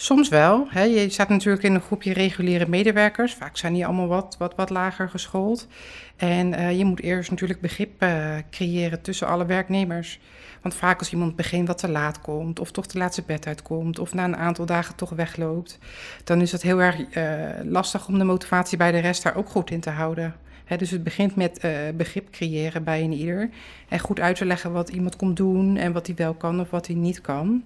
Soms 0.00 0.28
wel. 0.28 0.66
Hè. 0.68 0.82
Je 0.82 1.08
staat 1.08 1.28
natuurlijk 1.28 1.64
in 1.64 1.74
een 1.74 1.80
groepje 1.80 2.12
reguliere 2.12 2.68
medewerkers. 2.68 3.34
Vaak 3.34 3.56
zijn 3.56 3.72
die 3.72 3.86
allemaal 3.86 4.06
wat, 4.06 4.36
wat, 4.38 4.54
wat 4.54 4.70
lager 4.70 5.08
geschoold. 5.08 5.66
En 6.16 6.52
uh, 6.52 6.78
je 6.78 6.84
moet 6.84 7.00
eerst 7.00 7.30
natuurlijk 7.30 7.60
begrip 7.60 8.02
uh, 8.02 8.36
creëren 8.50 9.02
tussen 9.02 9.26
alle 9.26 9.46
werknemers. 9.46 10.20
Want 10.62 10.74
vaak 10.74 10.98
als 10.98 11.12
iemand 11.12 11.36
begin 11.36 11.66
wat 11.66 11.78
te 11.78 11.88
laat 11.88 12.20
komt, 12.20 12.60
of 12.60 12.70
toch 12.70 12.86
te 12.86 12.98
laat 12.98 13.14
zijn 13.14 13.26
bed 13.26 13.46
uitkomt, 13.46 13.98
of 13.98 14.14
na 14.14 14.24
een 14.24 14.36
aantal 14.36 14.66
dagen 14.66 14.94
toch 14.94 15.10
wegloopt, 15.10 15.78
dan 16.24 16.40
is 16.40 16.52
het 16.52 16.62
heel 16.62 16.82
erg 16.82 16.96
uh, 16.98 17.24
lastig 17.64 18.08
om 18.08 18.18
de 18.18 18.24
motivatie 18.24 18.78
bij 18.78 18.92
de 18.92 18.98
rest 18.98 19.22
daar 19.22 19.36
ook 19.36 19.48
goed 19.48 19.70
in 19.70 19.80
te 19.80 19.90
houden. 19.90 20.34
Dus 20.76 20.90
het 20.90 21.04
begint 21.04 21.36
met 21.36 21.60
begrip 21.96 22.30
creëren 22.30 22.84
bij 22.84 23.02
een 23.02 23.12
ieder. 23.12 23.50
En 23.88 23.98
goed 23.98 24.20
uit 24.20 24.36
te 24.36 24.44
leggen 24.44 24.72
wat 24.72 24.88
iemand 24.88 25.16
komt 25.16 25.36
doen 25.36 25.76
en 25.76 25.92
wat 25.92 26.06
hij 26.06 26.16
wel 26.16 26.34
kan 26.34 26.60
of 26.60 26.70
wat 26.70 26.86
hij 26.86 26.96
niet 26.96 27.20
kan. 27.20 27.64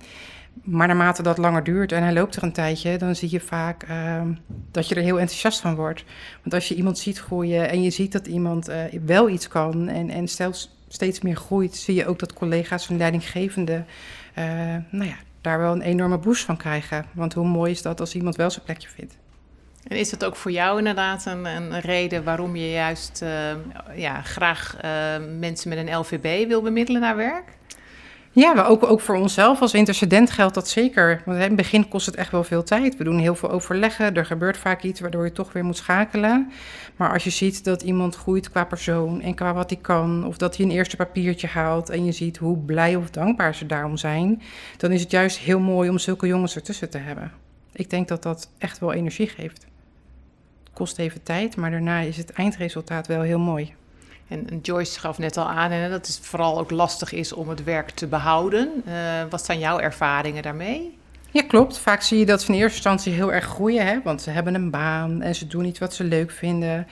Maar 0.62 0.86
naarmate 0.86 1.22
dat 1.22 1.38
langer 1.38 1.64
duurt 1.64 1.92
en 1.92 2.02
hij 2.02 2.12
loopt 2.12 2.36
er 2.36 2.42
een 2.42 2.52
tijdje, 2.52 2.98
dan 2.98 3.14
zie 3.14 3.30
je 3.30 3.40
vaak 3.40 3.88
uh, 3.90 4.22
dat 4.70 4.88
je 4.88 4.94
er 4.94 5.02
heel 5.02 5.18
enthousiast 5.18 5.60
van 5.60 5.74
wordt. 5.74 6.04
Want 6.42 6.54
als 6.54 6.68
je 6.68 6.74
iemand 6.74 6.98
ziet 6.98 7.18
groeien 7.18 7.68
en 7.68 7.82
je 7.82 7.90
ziet 7.90 8.12
dat 8.12 8.26
iemand 8.26 8.68
uh, 8.68 8.84
wel 9.06 9.28
iets 9.28 9.48
kan 9.48 9.88
en, 9.88 10.10
en 10.10 10.28
steeds, 10.28 10.76
steeds 10.88 11.20
meer 11.20 11.36
groeit, 11.36 11.76
zie 11.76 11.94
je 11.94 12.06
ook 12.06 12.18
dat 12.18 12.32
collega's 12.32 12.88
en 12.88 12.96
leidinggevenden 12.96 13.86
uh, 14.38 14.44
nou 14.90 15.04
ja, 15.04 15.16
daar 15.40 15.58
wel 15.58 15.72
een 15.72 15.82
enorme 15.82 16.18
boost 16.18 16.44
van 16.44 16.56
krijgen. 16.56 17.06
Want 17.12 17.34
hoe 17.34 17.46
mooi 17.46 17.70
is 17.70 17.82
dat 17.82 18.00
als 18.00 18.14
iemand 18.14 18.36
wel 18.36 18.50
zijn 18.50 18.64
plekje 18.64 18.88
vindt. 18.88 19.16
En 19.86 19.96
is 19.96 20.10
dat 20.10 20.24
ook 20.24 20.36
voor 20.36 20.50
jou 20.50 20.78
inderdaad 20.78 21.26
een, 21.26 21.44
een 21.44 21.80
reden 21.80 22.24
waarom 22.24 22.56
je 22.56 22.70
juist 22.70 23.24
ja, 23.94 24.22
graag 24.22 24.76
mensen 25.38 25.68
met 25.68 25.78
een 25.78 25.98
LVB 25.98 26.48
wil 26.48 26.62
bemiddelen 26.62 27.00
naar 27.00 27.16
werk? 27.16 27.44
Ja, 28.34 28.54
maar 28.54 28.68
ook, 28.68 28.82
ook 28.82 29.00
voor 29.00 29.14
onszelf 29.14 29.60
als 29.60 29.74
intercedent 29.74 30.30
geldt 30.30 30.54
dat 30.54 30.68
zeker. 30.68 31.22
Want 31.24 31.36
in 31.36 31.42
het 31.42 31.56
begin 31.56 31.88
kost 31.88 32.06
het 32.06 32.14
echt 32.14 32.30
wel 32.30 32.44
veel 32.44 32.62
tijd. 32.62 32.96
We 32.96 33.04
doen 33.04 33.18
heel 33.18 33.34
veel 33.34 33.50
overleggen. 33.50 34.14
Er 34.14 34.26
gebeurt 34.26 34.56
vaak 34.56 34.82
iets 34.82 35.00
waardoor 35.00 35.24
je 35.24 35.32
toch 35.32 35.52
weer 35.52 35.64
moet 35.64 35.76
schakelen. 35.76 36.52
Maar 36.96 37.12
als 37.12 37.24
je 37.24 37.30
ziet 37.30 37.64
dat 37.64 37.82
iemand 37.82 38.16
groeit 38.16 38.50
qua 38.50 38.64
persoon 38.64 39.20
en 39.20 39.34
qua 39.34 39.54
wat 39.54 39.70
hij 39.70 39.78
kan, 39.78 40.26
of 40.26 40.36
dat 40.36 40.56
hij 40.56 40.66
een 40.66 40.72
eerste 40.72 40.96
papiertje 40.96 41.46
haalt 41.46 41.90
en 41.90 42.04
je 42.04 42.12
ziet 42.12 42.36
hoe 42.36 42.58
blij 42.58 42.96
of 42.96 43.10
dankbaar 43.10 43.54
ze 43.54 43.66
daarom 43.66 43.96
zijn, 43.96 44.42
dan 44.76 44.92
is 44.92 45.00
het 45.00 45.10
juist 45.10 45.38
heel 45.38 45.60
mooi 45.60 45.90
om 45.90 45.98
zulke 45.98 46.26
jongens 46.26 46.54
ertussen 46.54 46.90
te 46.90 46.98
hebben. 46.98 47.32
Ik 47.72 47.90
denk 47.90 48.08
dat 48.08 48.22
dat 48.22 48.50
echt 48.58 48.78
wel 48.78 48.92
energie 48.92 49.28
geeft. 49.28 49.66
Het 50.64 50.72
kost 50.72 50.98
even 50.98 51.22
tijd, 51.22 51.56
maar 51.56 51.70
daarna 51.70 52.00
is 52.00 52.16
het 52.16 52.32
eindresultaat 52.32 53.06
wel 53.06 53.20
heel 53.20 53.38
mooi. 53.38 53.74
En, 54.32 54.58
Joyce 54.62 55.00
gaf 55.00 55.18
net 55.18 55.36
al 55.36 55.48
aan 55.48 55.70
hè, 55.70 55.90
dat 55.90 56.06
het 56.06 56.18
vooral 56.22 56.58
ook 56.58 56.70
lastig 56.70 57.12
is 57.12 57.32
om 57.32 57.48
het 57.48 57.64
werk 57.64 57.90
te 57.90 58.06
behouden. 58.06 58.82
Uh, 58.86 58.94
wat 59.30 59.44
zijn 59.44 59.58
jouw 59.58 59.78
ervaringen 59.78 60.42
daarmee? 60.42 60.98
Ja, 61.30 61.42
klopt. 61.42 61.78
Vaak 61.78 62.02
zie 62.02 62.18
je 62.18 62.26
dat 62.26 62.42
ze 62.42 62.52
in 62.52 62.58
eerste 62.58 62.74
instantie 62.74 63.12
heel 63.12 63.32
erg 63.32 63.44
groeien, 63.44 63.86
hè? 63.86 63.98
want 64.04 64.22
ze 64.22 64.30
hebben 64.30 64.54
een 64.54 64.70
baan 64.70 65.22
en 65.22 65.34
ze 65.34 65.46
doen 65.46 65.64
iets 65.64 65.78
wat 65.78 65.94
ze 65.94 66.04
leuk 66.04 66.30
vinden. 66.30 66.86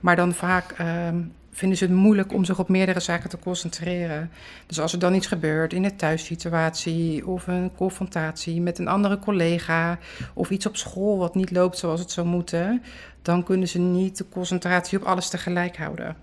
Maar 0.00 0.16
dan 0.16 0.34
vaak 0.34 0.74
um, 0.80 1.32
vinden 1.50 1.78
ze 1.78 1.84
het 1.84 1.94
moeilijk 1.94 2.32
om 2.32 2.44
zich 2.44 2.58
op 2.58 2.68
meerdere 2.68 3.00
zaken 3.00 3.30
te 3.30 3.38
concentreren. 3.38 4.30
Dus 4.66 4.80
als 4.80 4.92
er 4.92 4.98
dan 4.98 5.14
iets 5.14 5.26
gebeurt 5.26 5.72
in 5.72 5.84
een 5.84 5.96
thuissituatie 5.96 7.26
of 7.26 7.46
een 7.46 7.70
confrontatie 7.76 8.60
met 8.60 8.78
een 8.78 8.88
andere 8.88 9.18
collega 9.18 9.98
of 10.34 10.50
iets 10.50 10.66
op 10.66 10.76
school 10.76 11.18
wat 11.18 11.34
niet 11.34 11.50
loopt 11.50 11.78
zoals 11.78 12.00
het 12.00 12.10
zou 12.10 12.26
moeten, 12.26 12.82
dan 13.22 13.42
kunnen 13.42 13.68
ze 13.68 13.78
niet 13.78 14.16
de 14.16 14.28
concentratie 14.28 14.98
op 14.98 15.04
alles 15.04 15.28
tegelijk 15.28 15.76
houden. 15.76 16.16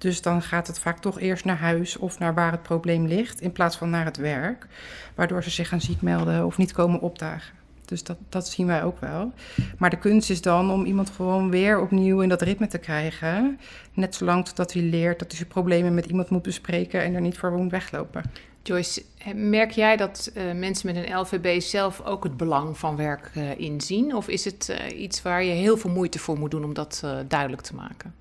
Dus 0.00 0.22
dan 0.22 0.42
gaat 0.42 0.66
het 0.66 0.78
vaak 0.78 0.98
toch 0.98 1.20
eerst 1.20 1.44
naar 1.44 1.58
huis 1.58 1.96
of 1.96 2.18
naar 2.18 2.34
waar 2.34 2.50
het 2.50 2.62
probleem 2.62 3.06
ligt, 3.06 3.40
in 3.40 3.52
plaats 3.52 3.76
van 3.76 3.90
naar 3.90 4.04
het 4.04 4.16
werk, 4.16 4.66
waardoor 5.14 5.42
ze 5.42 5.50
zich 5.50 5.68
gaan 5.68 5.80
ziek 5.80 6.00
melden 6.02 6.46
of 6.46 6.56
niet 6.56 6.72
komen 6.72 7.00
opdagen. 7.00 7.54
Dus 7.84 8.02
dat, 8.02 8.16
dat 8.28 8.48
zien 8.48 8.66
wij 8.66 8.84
ook 8.84 9.00
wel. 9.00 9.32
Maar 9.78 9.90
de 9.90 9.98
kunst 9.98 10.30
is 10.30 10.40
dan 10.42 10.70
om 10.70 10.84
iemand 10.84 11.10
gewoon 11.10 11.50
weer 11.50 11.80
opnieuw 11.80 12.20
in 12.20 12.28
dat 12.28 12.42
ritme 12.42 12.66
te 12.66 12.78
krijgen. 12.78 13.60
Net 13.92 14.14
zolang 14.14 14.44
totdat 14.44 14.72
hij 14.72 14.82
leert 14.82 15.18
dat 15.18 15.28
hij 15.28 15.36
zijn 15.36 15.48
problemen 15.48 15.94
met 15.94 16.06
iemand 16.06 16.30
moet 16.30 16.42
bespreken 16.42 17.02
en 17.02 17.14
er 17.14 17.20
niet 17.20 17.38
voor 17.38 17.52
moet 17.52 17.70
weglopen. 17.70 18.22
Joyce, 18.62 19.02
merk 19.34 19.70
jij 19.70 19.96
dat 19.96 20.32
uh, 20.34 20.52
mensen 20.52 20.94
met 20.94 21.04
een 21.04 21.18
LVB 21.18 21.60
zelf 21.60 22.00
ook 22.04 22.24
het 22.24 22.36
belang 22.36 22.78
van 22.78 22.96
werk 22.96 23.30
uh, 23.36 23.58
inzien? 23.58 24.16
Of 24.16 24.28
is 24.28 24.44
het 24.44 24.68
uh, 24.70 25.00
iets 25.00 25.22
waar 25.22 25.44
je 25.44 25.52
heel 25.52 25.76
veel 25.76 25.90
moeite 25.90 26.18
voor 26.18 26.38
moet 26.38 26.50
doen 26.50 26.64
om 26.64 26.74
dat 26.74 27.04
duidelijk 27.28 27.62
te 27.62 27.74
maken? 27.74 28.19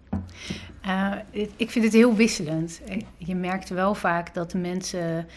Uh, 0.86 1.16
ik 1.56 1.72
vind 1.72 1.86
het 1.86 1.94
heel 1.94 2.16
wisselend. 2.16 2.82
Je 3.18 3.36
merkt 3.36 3.70
wel 3.70 3.96
vaak 3.96 4.34
dat 4.34 4.52
de 4.52 4.58
mensen, 4.58 5.28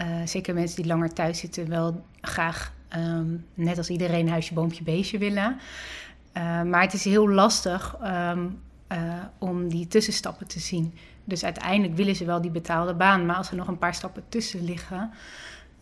uh, 0.00 0.06
zeker 0.24 0.54
mensen 0.54 0.76
die 0.76 0.86
langer 0.86 1.12
thuis 1.12 1.38
zitten, 1.38 1.68
wel 1.68 2.04
graag, 2.20 2.72
um, 2.96 3.46
net 3.54 3.78
als 3.78 3.88
iedereen, 3.88 4.28
huisje, 4.28 4.54
boompje, 4.54 4.84
beestje 4.84 5.18
willen. 5.18 5.56
Maar 6.64 6.80
het 6.82 6.92
is 6.92 7.04
heel 7.04 7.28
lastig 7.30 7.96
um, 8.04 8.60
om 9.38 9.68
die 9.68 9.86
tussenstappen 9.86 10.46
te 10.46 10.60
zien. 10.60 10.94
Dus 11.24 11.44
uiteindelijk 11.44 11.96
willen 11.96 12.16
ze 12.16 12.24
wel 12.24 12.40
die 12.40 12.50
betaalde 12.50 12.94
baan, 12.94 13.26
maar 13.26 13.36
als 13.36 13.50
er 13.50 13.56
nog 13.56 13.68
een 13.68 13.78
paar 13.78 13.94
stappen 13.94 14.22
tussen 14.28 14.64
liggen, 14.64 15.10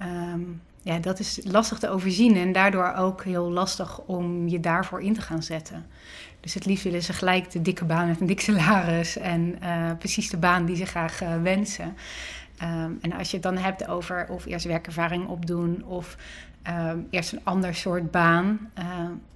ehm, 0.04 0.40
ja, 0.82 0.98
dat 0.98 1.18
is 1.18 1.40
lastig 1.44 1.78
te 1.78 1.88
overzien 1.88 2.36
en 2.36 2.52
daardoor 2.52 2.92
ook 2.92 3.24
heel 3.24 3.50
lastig 3.50 3.98
om 3.98 4.48
je 4.48 4.60
daarvoor 4.60 5.02
in 5.02 5.14
te 5.14 5.20
gaan 5.20 5.42
zetten. 5.42 5.86
Dus 6.40 6.54
het 6.54 6.66
liefst 6.66 6.84
willen 6.84 7.02
ze 7.02 7.12
gelijk 7.12 7.50
de 7.50 7.62
dikke 7.62 7.84
baan 7.84 8.06
met 8.06 8.20
een 8.20 8.26
dik 8.26 8.40
salaris 8.40 9.16
en 9.16 9.58
uh, 9.62 9.90
precies 9.98 10.30
de 10.30 10.36
baan 10.36 10.64
die 10.64 10.76
ze 10.76 10.86
graag 10.86 11.22
uh, 11.22 11.42
wensen. 11.42 11.96
Um, 12.62 12.98
en 13.00 13.12
als 13.12 13.28
je 13.28 13.34
het 13.34 13.42
dan 13.42 13.56
hebt 13.56 13.88
over 13.88 14.26
of 14.28 14.44
eerst 14.44 14.66
werkervaring 14.66 15.26
opdoen 15.26 15.84
of 15.84 16.16
um, 16.68 17.06
eerst 17.10 17.32
een 17.32 17.44
ander 17.44 17.74
soort 17.74 18.10
baan, 18.10 18.70
uh, 18.78 18.84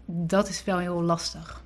dat 0.05 0.49
is 0.49 0.65
wel 0.65 0.79
heel 0.79 1.03
lastig. 1.03 1.63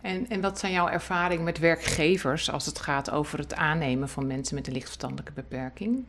En, 0.00 0.28
en 0.28 0.40
wat 0.40 0.58
zijn 0.58 0.72
jouw 0.72 0.88
ervaringen 0.88 1.44
met 1.44 1.58
werkgevers 1.58 2.50
als 2.50 2.66
het 2.66 2.78
gaat 2.78 3.10
over 3.10 3.38
het 3.38 3.54
aannemen 3.54 4.08
van 4.08 4.26
mensen 4.26 4.54
met 4.54 4.66
een 4.66 4.72
lichtverstandelijke 4.72 5.32
beperking? 5.32 6.04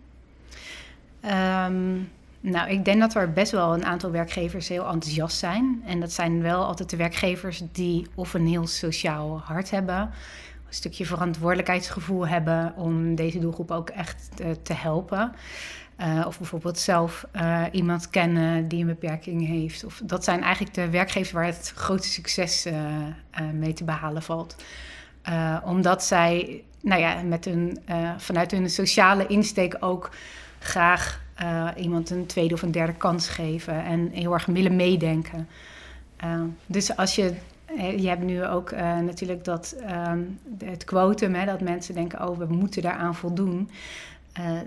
Um, 1.25 2.09
nou, 2.51 2.69
ik 2.69 2.85
denk 2.85 2.99
dat 2.99 3.15
er 3.15 3.33
best 3.33 3.51
wel 3.51 3.73
een 3.73 3.85
aantal 3.85 4.11
werkgevers 4.11 4.67
heel 4.67 4.87
enthousiast 4.87 5.37
zijn. 5.37 5.81
En 5.85 5.99
dat 5.99 6.11
zijn 6.11 6.41
wel 6.41 6.65
altijd 6.65 6.89
de 6.89 6.97
werkgevers 6.97 7.61
die 7.71 8.07
of 8.15 8.33
een 8.33 8.47
heel 8.47 8.67
sociaal 8.67 9.41
hart 9.43 9.71
hebben, 9.71 9.97
een 9.97 10.73
stukje 10.73 11.05
verantwoordelijkheidsgevoel 11.05 12.27
hebben 12.27 12.73
om 12.75 13.15
deze 13.15 13.39
doelgroep 13.39 13.71
ook 13.71 13.89
echt 13.89 14.29
uh, 14.41 14.47
te 14.63 14.73
helpen. 14.73 15.31
Uh, 16.01 16.23
of 16.27 16.37
bijvoorbeeld 16.37 16.79
zelf 16.79 17.25
uh, 17.35 17.63
iemand 17.71 18.09
kennen 18.09 18.67
die 18.67 18.81
een 18.81 18.87
beperking 18.87 19.47
heeft. 19.47 19.85
Of, 19.85 20.01
dat 20.03 20.23
zijn 20.23 20.41
eigenlijk 20.41 20.73
de 20.73 20.89
werkgevers 20.89 21.31
waar 21.31 21.45
het 21.45 21.73
grootste 21.75 22.13
succes 22.13 22.67
mee 23.53 23.73
te 23.73 23.83
behalen 23.83 24.21
valt. 24.21 24.55
omdat 25.63 26.03
zij 26.03 26.63
nou 26.81 27.01
ja, 27.01 27.21
met 27.21 27.45
hun, 27.45 27.79
vanuit 28.17 28.51
hun 28.51 28.69
sociale 28.69 29.27
insteek 29.27 29.77
ook 29.79 30.09
graag 30.59 31.23
uh, 31.41 31.69
iemand 31.75 32.09
een 32.09 32.25
tweede 32.25 32.53
of 32.53 32.61
een 32.61 32.71
derde 32.71 32.93
kans 32.93 33.29
geven 33.29 33.83
en 33.83 34.09
heel 34.11 34.33
erg 34.33 34.45
willen 34.45 34.75
meedenken. 34.75 35.47
Uh, 36.23 36.41
dus 36.65 36.97
als 36.97 37.15
je, 37.15 37.33
je 37.97 38.07
hebt 38.07 38.23
nu 38.23 38.45
ook 38.45 38.71
natuurlijk 39.01 39.43
dat 39.43 39.75
um, 40.07 40.39
het 40.65 40.83
quotum, 40.83 41.33
hè, 41.33 41.45
dat 41.45 41.61
mensen 41.61 41.95
denken, 41.95 42.27
oh, 42.27 42.37
we 42.37 42.45
moeten 42.45 42.81
daaraan 42.81 43.15
voldoen. 43.15 43.69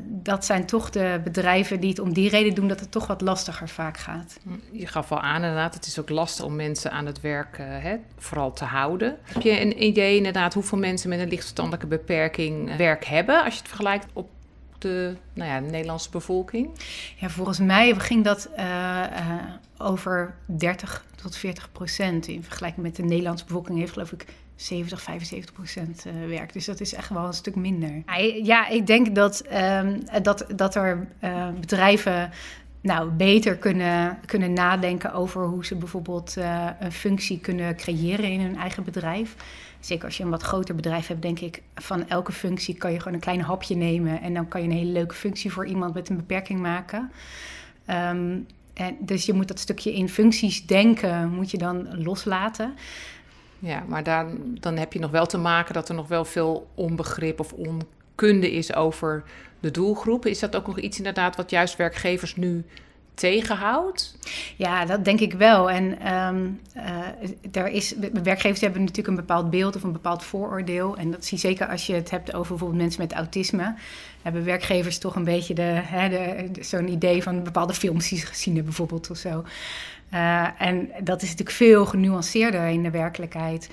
dat 0.02 0.44
zijn 0.44 0.66
toch 0.66 0.90
de 0.90 1.20
bedrijven 1.24 1.80
die 1.80 1.90
het 1.90 1.98
om 1.98 2.12
die 2.12 2.28
reden 2.28 2.54
doen 2.54 2.68
dat 2.68 2.80
het 2.80 2.90
toch 2.90 3.06
wat 3.06 3.20
lastiger 3.20 3.68
vaak 3.68 3.96
gaat. 3.96 4.38
Je 4.72 4.86
gaf 4.86 5.12
al 5.12 5.20
aan 5.20 5.42
inderdaad, 5.42 5.74
het 5.74 5.86
is 5.86 6.00
ook 6.00 6.08
lastig 6.08 6.44
om 6.44 6.56
mensen 6.56 6.90
aan 6.90 7.06
het 7.06 7.20
werk 7.20 7.56
hè, 7.58 7.96
vooral 8.18 8.52
te 8.52 8.64
houden. 8.64 9.16
Heb 9.22 9.42
je 9.42 9.60
een 9.60 9.82
idee 9.82 10.16
inderdaad 10.16 10.54
hoeveel 10.54 10.78
mensen 10.78 11.08
met 11.08 11.20
een 11.20 11.28
lichtverstandelijke 11.28 11.86
beperking 11.86 12.76
werk 12.76 13.04
hebben 13.04 13.44
als 13.44 13.52
je 13.52 13.58
het 13.58 13.68
vergelijkt 13.68 14.06
op 14.12 14.28
de 14.78 15.16
nou 15.32 15.50
ja, 15.50 15.58
Nederlandse 15.58 16.10
bevolking? 16.10 16.70
Ja, 17.16 17.28
volgens 17.28 17.58
mij 17.58 17.94
ging 17.94 18.24
dat 18.24 18.48
uh, 18.58 18.64
uh, 18.64 19.34
over 19.78 20.34
30 20.46 21.04
tot 21.14 21.36
40 21.36 21.72
procent. 21.72 22.26
In 22.28 22.42
vergelijking 22.42 22.86
met 22.86 22.96
de 22.96 23.02
Nederlandse 23.02 23.44
bevolking 23.44 23.78
heeft 23.78 23.92
geloof 23.92 24.12
ik 24.12 24.26
70, 24.56 25.02
75 25.02 25.52
procent 25.52 26.04
uh, 26.06 26.28
werk. 26.28 26.52
Dus 26.52 26.64
dat 26.64 26.80
is 26.80 26.94
echt 26.94 27.08
wel 27.08 27.24
een 27.24 27.32
stuk 27.32 27.54
minder. 27.54 28.02
Ja, 28.42 28.68
ik 28.68 28.86
denk 28.86 29.14
dat, 29.14 29.44
um, 29.52 30.04
dat, 30.22 30.46
dat 30.54 30.74
er 30.74 31.08
bedrijven 31.60 32.30
nou, 32.80 33.10
beter 33.10 33.56
kunnen, 33.56 34.18
kunnen 34.26 34.52
nadenken 34.52 35.12
over 35.12 35.44
hoe 35.44 35.66
ze 35.66 35.74
bijvoorbeeld 35.74 36.36
een 36.80 36.92
functie 36.92 37.40
kunnen 37.40 37.76
creëren 37.76 38.30
in 38.30 38.40
hun 38.40 38.56
eigen 38.56 38.84
bedrijf. 38.84 39.36
Zeker 39.80 40.04
als 40.04 40.16
je 40.16 40.22
een 40.22 40.30
wat 40.30 40.42
groter 40.42 40.74
bedrijf 40.74 41.06
hebt, 41.06 41.22
denk 41.22 41.40
ik, 41.40 41.62
van 41.74 42.08
elke 42.08 42.32
functie 42.32 42.74
kan 42.74 42.92
je 42.92 42.98
gewoon 42.98 43.14
een 43.14 43.20
klein 43.20 43.40
hapje 43.40 43.76
nemen. 43.76 44.20
En 44.20 44.34
dan 44.34 44.48
kan 44.48 44.62
je 44.62 44.68
een 44.68 44.76
hele 44.76 44.92
leuke 44.92 45.14
functie 45.14 45.52
voor 45.52 45.66
iemand 45.66 45.94
met 45.94 46.08
een 46.08 46.16
beperking 46.16 46.60
maken. 46.60 47.10
Um, 47.90 48.46
en 48.74 48.96
dus 49.00 49.26
je 49.26 49.32
moet 49.32 49.48
dat 49.48 49.58
stukje 49.58 49.94
in 49.94 50.08
functies 50.08 50.66
denken, 50.66 51.30
moet 51.30 51.50
je 51.50 51.58
dan 51.58 52.02
loslaten. 52.02 52.74
Ja, 53.58 53.84
maar 53.88 54.02
dan, 54.02 54.56
dan 54.60 54.76
heb 54.76 54.92
je 54.92 54.98
nog 54.98 55.10
wel 55.10 55.26
te 55.26 55.38
maken 55.38 55.74
dat 55.74 55.88
er 55.88 55.94
nog 55.94 56.08
wel 56.08 56.24
veel 56.24 56.68
onbegrip 56.74 57.40
of 57.40 57.52
onkunde 58.18 58.52
is 58.52 58.74
over 58.74 59.24
de 59.60 59.70
doelgroep. 59.70 60.26
Is 60.26 60.38
dat 60.38 60.56
ook 60.56 60.66
nog 60.66 60.78
iets 60.78 60.98
inderdaad 60.98 61.36
wat 61.36 61.50
juist 61.50 61.76
werkgevers 61.76 62.36
nu 62.36 62.64
tegenhoudt? 63.14 64.16
Ja, 64.56 64.84
dat 64.84 65.04
denk 65.04 65.20
ik 65.20 65.32
wel. 65.32 65.70
En 65.70 66.14
um, 66.14 66.60
er 67.52 67.68
is, 67.68 67.94
werkgevers 68.22 68.60
hebben 68.60 68.80
natuurlijk 68.80 69.08
een 69.08 69.26
bepaald 69.26 69.50
beeld 69.50 69.76
of 69.76 69.82
een 69.82 69.92
bepaald 69.92 70.24
vooroordeel. 70.24 70.96
En 70.96 71.10
dat 71.10 71.24
zie 71.24 71.36
je 71.36 71.46
zeker 71.46 71.68
als 71.68 71.86
je 71.86 71.94
het 71.94 72.10
hebt 72.10 72.34
over 72.34 72.48
bijvoorbeeld 72.48 72.80
mensen 72.80 73.02
met 73.02 73.12
autisme. 73.12 73.74
Hebben 74.22 74.44
werkgevers 74.44 74.98
toch 74.98 75.14
een 75.14 75.24
beetje 75.24 75.54
de, 75.54 75.80
hè, 75.82 76.48
zo'n 76.60 76.88
idee 76.88 77.22
van 77.22 77.42
bepaalde 77.42 77.74
films 77.74 78.08
die 78.08 78.18
ze 78.18 78.26
gezien 78.26 78.54
hebben, 78.54 78.74
bijvoorbeeld 78.74 79.10
of 79.10 79.16
zo. 79.16 79.44
Uh, 80.14 80.62
en 80.62 80.90
dat 81.00 81.22
is 81.22 81.28
natuurlijk 81.28 81.56
veel 81.56 81.86
genuanceerder 81.86 82.66
in 82.66 82.82
de 82.82 82.90
werkelijkheid. 82.90 83.68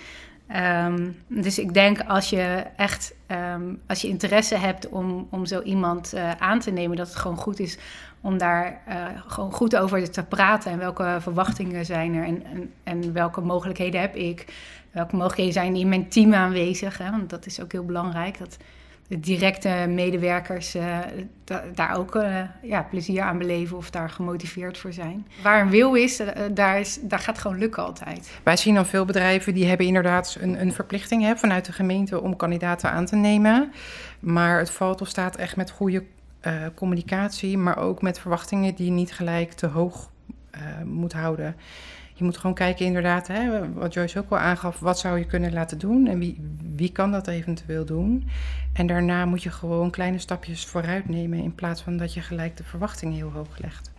Um, 0.54 1.18
dus 1.28 1.60
ik 1.60 1.74
denk 1.74 2.04
als 2.08 2.30
je 2.30 2.66
echt 2.76 3.14
um, 3.28 3.82
als 3.88 4.02
je 4.02 4.08
interesse 4.08 4.56
hebt 4.56 4.90
om, 4.90 5.28
om 5.32 5.46
zo 5.46 5.62
iemand 5.62 6.14
uh, 6.14 6.32
aan 6.32 6.60
te 6.60 6.72
nemen, 6.72 6.98
dat 6.98 7.08
het 7.08 7.16
gewoon 7.16 7.38
goed 7.38 7.60
is 7.60 7.78
om 8.22 8.38
daar 8.38 8.82
uh, 8.90 9.06
gewoon 9.28 9.52
goed 9.52 9.76
over 9.76 10.12
te 10.12 10.24
praten. 10.24 10.72
En 10.72 10.78
welke 10.78 11.18
verwachtingen 11.20 11.86
zijn 11.86 12.14
er 12.14 12.24
en, 12.24 12.44
en, 12.46 12.74
en, 12.84 13.14
welke 13.14 13.42
mogelijkheden 13.42 14.02
heb 14.02 14.16
ik? 14.16 14.46
Welke 14.92 15.16
mogelijkheden 15.16 15.54
zijn 15.54 15.76
in 15.76 15.90
mijn 15.90 16.10
team 16.10 16.34
aanwezig? 16.34 16.98
Hè? 16.98 17.12
Want 17.12 17.30
dat 17.30 17.46
is 17.46 17.62
ook 17.62 17.72
heel 17.72 17.86
belangrijk. 17.86 18.38
Dat 18.38 18.58
de 19.08 19.20
directe 19.20 19.86
medewerkers 19.90 20.76
da 21.44 21.64
daar 21.76 21.98
ook 21.98 22.16
uh, 22.16 22.42
ja, 22.62 22.82
plezier 22.82 23.22
aan 23.22 23.38
beleven 23.38 23.78
of 23.78 23.90
daar 23.90 24.10
gemotiveerd 24.10 24.78
voor 24.78 24.94
zijn. 24.94 25.28
Waar 25.44 25.62
een 25.62 25.70
wil 25.70 25.94
is, 25.94 26.20
uh, 26.20 26.28
daar, 26.52 26.80
is 26.80 27.00
daar 27.02 27.20
gaat 27.20 27.38
gewoon 27.38 27.58
lukken 27.58 27.84
altijd. 27.84 28.32
Wij 28.44 28.58
zien 28.58 28.76
dan 28.76 28.86
veel 28.86 29.06
bedrijven 29.06 29.54
die 29.54 29.66
hebben 29.66 29.86
inderdaad 29.86 30.38
een, 30.40 30.62
een 30.62 30.74
verplichting 30.74 31.24
hè, 31.24 31.36
vanuit 31.36 31.66
de 31.66 31.72
gemeente 31.72 32.22
om 32.22 32.36
kandidaten 32.36 32.92
aan 32.92 33.06
te 33.06 33.16
nemen. 33.16 33.72
Maar 34.20 34.60
het 34.60 34.72
valt 34.72 35.02
of 35.02 35.08
staat 35.08 35.36
echt 35.36 35.56
met 35.56 35.72
goede 35.72 36.04
communicatie, 36.76 37.58
maar 37.58 37.78
ook 37.78 38.02
met 38.02 38.20
verwachtingen 38.20 38.76
die 38.76 38.92
niet 38.92 39.14
gelijk 39.14 39.52
te 39.52 39.68
hoog 39.68 40.10
moet 40.84 41.14
houden. 41.14 41.56
Je 42.18 42.24
moet 42.24 42.38
gewoon 42.38 42.56
kijken 42.56 42.86
inderdaad, 42.86 43.28
hè, 43.28 43.74
wat 43.74 43.94
Joyce 43.94 44.20
ook 44.20 44.30
al 44.30 44.38
aangaf, 44.38 44.80
wat 44.80 45.00
zou 45.00 45.18
je 45.18 45.26
kunnen 45.26 45.54
laten 45.54 45.78
doen 45.78 46.08
en 46.08 46.20
wie, 46.20 46.38
wie 46.76 46.92
kan 46.92 47.12
dat 47.12 47.28
eventueel 47.28 47.86
doen. 47.86 48.30
En 48.74 48.88
daarna 48.88 49.26
moet 49.26 49.44
je 49.44 49.52
gewoon 49.52 49.90
kleine 49.90 50.20
stapjes 50.20 50.66
vooruit 50.66 51.10
nemen 51.10 51.40
in 51.40 51.56
plaats 51.56 51.82
van 51.82 51.98
dat 51.98 52.14
je 52.14 52.22
gelijk 52.22 52.58
de 52.58 52.64
verwachtingen 52.64 53.16
heel 53.16 53.32
hoog 53.32 53.58
legt. 53.58 53.92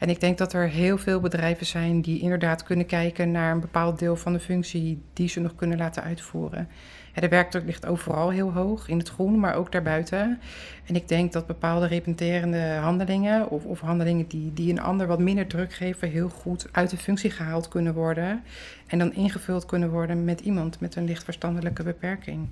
En 0.00 0.08
ik 0.08 0.20
denk 0.20 0.38
dat 0.38 0.52
er 0.52 0.68
heel 0.68 0.98
veel 0.98 1.20
bedrijven 1.20 1.66
zijn 1.66 2.00
die 2.00 2.20
inderdaad 2.20 2.62
kunnen 2.62 2.86
kijken 2.86 3.30
naar 3.30 3.52
een 3.52 3.60
bepaald 3.60 3.98
deel 3.98 4.16
van 4.16 4.32
de 4.32 4.40
functie 4.40 5.02
die 5.12 5.28
ze 5.28 5.40
nog 5.40 5.54
kunnen 5.54 5.78
laten 5.78 6.02
uitvoeren. 6.02 6.68
de 7.14 7.28
werkdruk 7.28 7.64
ligt 7.64 7.86
overal 7.86 8.30
heel 8.30 8.52
hoog, 8.52 8.88
in 8.88 8.98
het 8.98 9.08
groen, 9.08 9.38
maar 9.40 9.54
ook 9.54 9.72
daarbuiten. 9.72 10.40
En 10.86 10.94
ik 10.94 11.08
denk 11.08 11.32
dat 11.32 11.46
bepaalde 11.46 11.86
repenterende 11.86 12.58
handelingen 12.58 13.50
of, 13.50 13.64
of 13.64 13.80
handelingen 13.80 14.28
die, 14.28 14.52
die 14.52 14.70
een 14.70 14.80
ander 14.80 15.06
wat 15.06 15.18
minder 15.18 15.46
druk 15.46 15.72
geven, 15.72 16.10
heel 16.10 16.28
goed 16.28 16.68
uit 16.72 16.90
de 16.90 16.96
functie 16.96 17.30
gehaald 17.30 17.68
kunnen 17.68 17.94
worden. 17.94 18.42
En 18.86 18.98
dan 18.98 19.14
ingevuld 19.14 19.66
kunnen 19.66 19.90
worden 19.90 20.24
met 20.24 20.40
iemand 20.40 20.80
met 20.80 20.96
een 20.96 21.04
licht 21.04 21.24
verstandelijke 21.24 21.82
beperking 21.82 22.48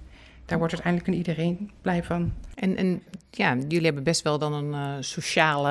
daar 0.48 0.58
wordt 0.58 0.72
uiteindelijk 0.72 1.16
iedereen 1.16 1.70
blij 1.82 2.04
van. 2.04 2.32
En, 2.54 2.76
en 2.76 3.02
ja, 3.30 3.56
jullie 3.68 3.84
hebben 3.84 4.02
best 4.02 4.22
wel 4.22 4.38
dan 4.38 4.52
een 4.52 4.72
uh, 4.72 4.96
sociale 5.00 5.70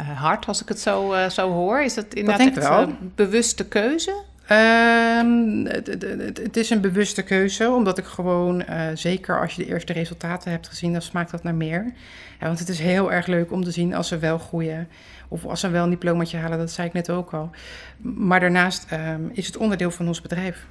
uh, 0.00 0.20
hart, 0.20 0.46
als 0.46 0.62
ik 0.62 0.68
het 0.68 0.80
zo, 0.80 1.12
uh, 1.12 1.28
zo 1.28 1.50
hoor. 1.50 1.82
Is 1.82 1.94
dat 1.94 2.14
inderdaad 2.14 2.54
dat 2.54 2.64
echt 2.64 2.70
een 2.70 3.12
bewuste 3.14 3.68
keuze? 3.68 4.22
Um, 4.50 5.66
het, 5.66 6.56
is 6.56 6.70
een 6.70 6.80
bewuste 6.80 7.22
keuze, 7.22 7.70
omdat 7.70 7.98
ik 7.98 8.04
gewoon, 8.04 8.64
zeker 8.94 9.40
als 9.40 9.54
je 9.54 9.64
de 9.64 9.68
eerste 9.68 9.92
resultaten 9.92 10.50
hebt 10.50 10.68
gezien, 10.68 10.92
dan 10.92 11.02
smaakt 11.02 11.30
dat 11.30 11.42
naar 11.42 11.54
meer. 11.54 11.92
Ja, 12.40 12.46
want 12.46 12.58
het 12.58 12.68
is 12.68 12.78
heel 12.78 13.12
erg 13.12 13.26
leuk 13.26 13.52
om 13.52 13.64
te 13.64 13.70
zien 13.70 13.94
als 13.94 14.08
ze 14.08 14.18
wel 14.18 14.38
groeien. 14.38 14.88
Of 15.28 15.44
als 15.44 15.60
ze 15.60 15.68
wel 15.68 15.84
een 15.84 15.90
diplomaatje 15.90 16.38
halen, 16.38 16.58
dat 16.58 16.70
zei 16.70 16.86
ik 16.86 16.92
net 16.92 17.10
ook 17.10 17.32
al. 17.32 17.50
Maar 17.98 18.40
daarnaast 18.40 18.86
um, 18.92 19.30
is 19.32 19.46
het 19.46 19.56
onderdeel 19.56 19.90
van 19.90 20.06
ons 20.06 20.20
bedrijf. 20.20 20.66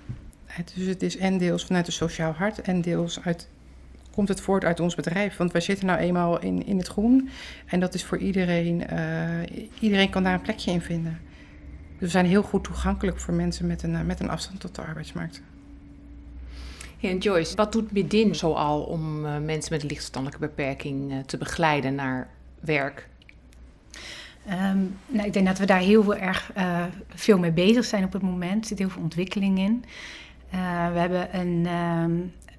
Dus 0.76 0.86
het 0.86 1.04
is 1.04 1.18
en 1.18 1.38
deels 1.38 1.66
vanuit 1.66 1.86
het 1.86 1.96
sociaal 1.96 2.32
hart 2.32 2.62
en 2.62 2.82
deels 2.82 3.22
uit, 3.24 3.50
komt 4.12 4.28
het 4.28 4.42
voort 4.42 4.66
uit 4.66 4.80
ons 4.80 4.96
bedrijf. 4.96 5.38
Want 5.38 5.52
wij 5.52 5.62
zitten 5.62 5.86
nou 5.86 6.00
eenmaal 6.00 6.42
in, 6.42 6.66
in 6.66 6.78
het 6.78 6.88
groen 6.88 7.30
en 7.66 7.80
dat 7.80 7.94
is 7.94 8.04
voor 8.04 8.18
iedereen, 8.18 8.84
uh, 8.94 9.68
iedereen 9.80 10.10
kan 10.10 10.24
daar 10.24 10.34
een 10.34 10.42
plekje 10.42 10.72
in 10.72 10.82
vinden. 10.82 11.20
Dus 11.92 12.00
we 12.00 12.08
zijn 12.08 12.26
heel 12.26 12.44
goed 12.44 12.64
toegankelijk 12.64 13.20
voor 13.20 13.34
mensen 13.34 13.68
met 13.68 13.84
een, 13.84 14.06
met 14.06 14.20
een 14.20 14.30
afstand 14.30 14.60
tot 14.60 14.76
de 14.76 14.82
arbeidsmarkt. 14.82 15.42
en 17.02 17.18
Joyce, 17.18 17.56
wat 17.56 17.72
doet 17.72 17.92
Midin 17.92 18.36
zoal 18.36 18.82
om 18.82 19.26
uh, 19.26 19.38
mensen 19.38 19.74
met 19.74 19.82
een 19.82 19.88
lichtverstandelijke 19.88 20.46
beperking 20.46 21.12
uh, 21.12 21.20
te 21.20 21.38
begeleiden 21.38 21.96
naar 21.96 22.30
werk? 22.60 23.10
Um, 24.50 24.98
nou, 25.08 25.28
ik 25.28 25.34
denk 25.34 25.46
dat 25.46 25.58
we 25.58 25.66
daar 25.66 25.80
heel 25.80 26.16
erg 26.16 26.52
uh, 26.58 26.84
veel 27.10 27.38
mee 27.38 27.52
bezig 27.52 27.86
zijn 27.86 28.04
op 28.04 28.14
het 28.14 28.22
moment. 28.22 28.62
Er 28.62 28.68
zit 28.68 28.80
heel 28.80 28.90
veel 28.90 29.02
ontwikkeling 29.02 29.60
in. 29.60 29.84
We 30.94 31.00
hebben 31.00 31.40
een, 31.40 31.66
ehm, 31.66 32.12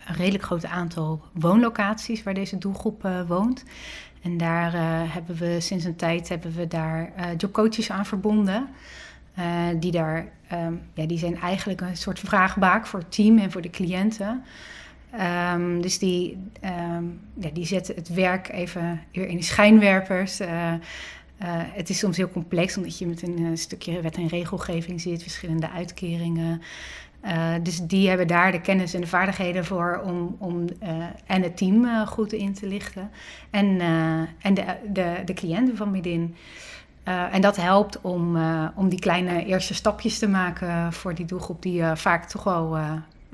een, 0.06 0.14
redelijk 0.16 0.44
groot 0.44 0.64
aantal 0.64 1.22
woonlocaties 1.32 2.22
waar 2.22 2.34
deze 2.34 2.58
doelgroep 2.58 3.08
woont. 3.26 3.64
En 4.22 4.36
daar 4.36 4.72
hebben 5.12 5.36
we 5.36 5.60
sinds 5.60 5.84
een 5.84 5.96
tijd 5.96 6.28
hebben 6.28 6.52
we 6.54 6.66
daar 6.66 7.12
jobcoaches 7.36 7.90
aan 7.90 8.06
verbonden. 8.06 8.68
die, 9.78 9.90
daar, 9.90 10.28
um, 10.52 10.82
ja, 10.94 11.06
die 11.06 11.18
zijn 11.18 11.40
eigenlijk 11.40 11.80
een 11.80 11.96
soort 11.96 12.18
vraagbaak 12.18 12.86
voor 12.86 12.98
het 12.98 13.12
team 13.12 13.38
en 13.38 13.50
voor 13.50 13.62
de 13.62 13.70
cliënten. 13.70 14.42
Um, 15.54 15.80
dus 15.80 15.98
die, 15.98 16.38
ja, 17.40 17.50
die 17.52 17.66
zetten 17.66 17.94
het 17.94 18.08
werk 18.08 18.48
even 18.48 19.02
weer 19.12 19.26
in 19.26 19.36
de 19.36 19.42
schijnwerpers. 19.42 20.40
Uh, 20.40 20.72
uh, 21.42 21.48
het 21.48 21.88
is 21.88 21.98
soms 21.98 22.16
heel 22.16 22.30
complex, 22.30 22.76
omdat 22.76 22.98
je 22.98 23.06
met 23.06 23.22
een 23.22 23.40
uh, 23.40 23.56
stukje 23.56 24.00
wet 24.00 24.16
en 24.16 24.26
regelgeving 24.26 25.00
zit, 25.00 25.22
verschillende 25.22 25.70
uitkeringen. 25.70 26.62
Dus 27.62 27.80
die 27.80 28.08
hebben 28.08 28.26
daar 28.26 28.52
de 28.52 28.60
kennis 28.60 28.94
en 28.94 29.00
de 29.00 29.06
vaardigheden 29.06 29.64
voor 29.64 30.02
om, 30.04 30.36
om 30.38 30.64
en 31.26 31.42
het 31.42 31.56
team 31.56 32.06
goed 32.06 32.32
in 32.32 32.54
te 32.54 32.66
lichten. 32.66 33.10
En, 33.50 33.80
en 34.38 34.54
de, 34.54 34.64
de, 34.92 35.22
de 35.24 35.34
cliënten 35.34 35.76
van 35.76 35.90
Midin. 35.90 36.36
en 37.04 37.40
dat 37.40 37.56
helpt 37.56 38.00
om, 38.00 38.38
om 38.74 38.88
die 38.88 38.98
kleine 38.98 39.44
eerste 39.44 39.74
stapjes 39.74 40.18
te 40.18 40.28
maken 40.28 40.92
voor 40.92 41.14
die 41.14 41.26
doelgroep 41.26 41.62
die 41.62 41.84
vaak 41.94 42.24
toch 42.24 42.44
wel 42.44 42.78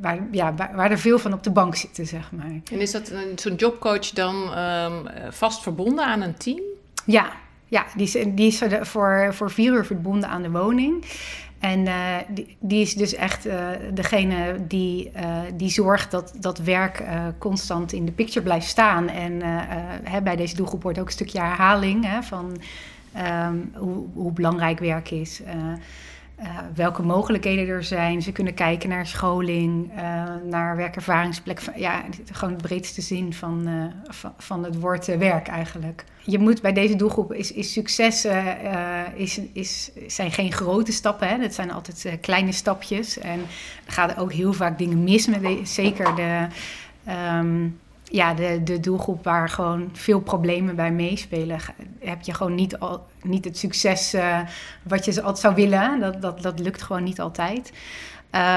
waar, 0.00 0.18
ja, 0.30 0.54
waar, 0.54 0.90
er 0.90 0.98
veel 0.98 1.18
van 1.18 1.32
op 1.32 1.42
de 1.42 1.50
bank 1.50 1.74
zitten, 1.74 2.06
zeg 2.06 2.32
maar. 2.32 2.60
En 2.72 2.80
is 2.80 2.90
dat 2.90 3.12
zo'n 3.36 3.54
jobcoach 3.54 4.10
dan 4.10 4.58
um, 4.58 5.06
vast 5.30 5.62
verbonden 5.62 6.04
aan 6.04 6.20
een 6.20 6.36
team? 6.36 6.60
Ja, 7.04 7.32
ja 7.66 7.86
die, 7.96 8.06
is, 8.06 8.12
die 8.12 8.46
is 8.46 8.62
voor, 8.80 9.34
voor 9.34 9.50
vier 9.50 9.72
uur 9.72 9.84
verbonden 9.84 10.28
aan 10.28 10.42
de 10.42 10.50
woning. 10.50 11.04
En 11.58 11.86
uh, 11.86 12.16
die, 12.58 12.80
is 12.80 12.94
dus 12.94 13.14
echt 13.14 13.46
uh, 13.46 13.68
degene 13.94 14.56
die, 14.66 15.10
uh, 15.16 15.40
die 15.54 15.70
zorgt 15.70 16.10
dat 16.10 16.32
dat 16.40 16.58
werk 16.58 17.04
constant 17.38 17.92
in 17.92 18.04
de 18.04 18.12
picture 18.12 18.44
blijft 18.44 18.66
staan. 18.66 19.08
En 19.08 19.40
hè, 20.02 20.22
bij 20.22 20.36
deze 20.36 20.56
doelgroep 20.56 20.82
wordt 20.82 20.98
ook 20.98 21.06
een 21.06 21.12
stukje 21.12 21.40
herhaling 21.40 22.04
hè, 22.06 22.22
van 22.22 22.60
um, 23.16 23.70
hoe, 23.74 24.04
hoe, 24.14 24.32
belangrijk 24.32 24.78
werk 24.78 25.10
is. 25.10 25.42
Uh, 26.40 26.58
welke 26.74 27.02
mogelijkheden 27.02 27.68
er 27.68 27.84
zijn. 27.84 28.22
Ze 28.22 28.32
kunnen 28.32 28.54
kijken 28.54 28.88
naar 28.88 29.06
scholing, 29.06 29.90
uh, 29.96 30.24
naar 30.44 30.76
werkervaringsplek. 30.76 31.60
Ja, 31.76 32.04
gewoon 32.32 32.56
de 32.56 32.62
breedste 32.62 33.00
zin 33.00 33.32
van, 33.32 33.68
uh, 33.68 33.84
van, 34.14 34.32
van, 34.38 34.64
het 34.64 34.80
woord 34.80 35.06
werk 35.06 35.48
eigenlijk. 35.48 36.04
Je 36.22 36.38
moet 36.38 36.62
bij 36.62 36.72
deze 36.72 36.96
doelgroep 36.96 37.32
is, 37.32 37.52
is 37.52 37.72
succes 37.72 38.26
is, 39.14 39.40
is, 39.52 39.90
zijn 40.06 40.30
geen 40.30 40.52
grote 40.52 40.92
stappen. 40.92 41.28
Hè? 41.28 41.38
Dat 41.38 41.54
zijn 41.54 41.72
altijd 41.72 42.18
kleine 42.20 42.52
stapjes. 42.52 43.18
En 43.18 43.40
er 43.86 43.92
gaan 43.92 44.16
ook 44.16 44.32
heel 44.32 44.52
vaak 44.52 44.78
dingen 44.78 45.04
mis 45.04 45.26
met 45.26 45.68
zeker 45.68 46.14
de. 46.14 46.46
Um, 47.38 47.78
ja, 48.10 48.34
de, 48.34 48.62
de 48.62 48.80
doelgroep 48.80 49.24
waar 49.24 49.48
gewoon 49.48 49.88
veel 49.92 50.20
problemen 50.20 50.76
bij 50.76 50.92
meespelen, 50.92 51.58
heb 51.98 52.22
je 52.22 52.34
gewoon 52.34 52.54
niet, 52.54 52.78
al, 52.78 53.06
niet 53.22 53.44
het 53.44 53.58
succes 53.58 54.14
uh, 54.14 54.40
wat 54.82 55.04
je 55.04 55.12
zou 55.34 55.54
willen. 55.54 56.00
Dat, 56.00 56.22
dat, 56.22 56.42
dat 56.42 56.60
lukt 56.60 56.82
gewoon 56.82 57.02
niet 57.02 57.20
altijd. 57.20 57.72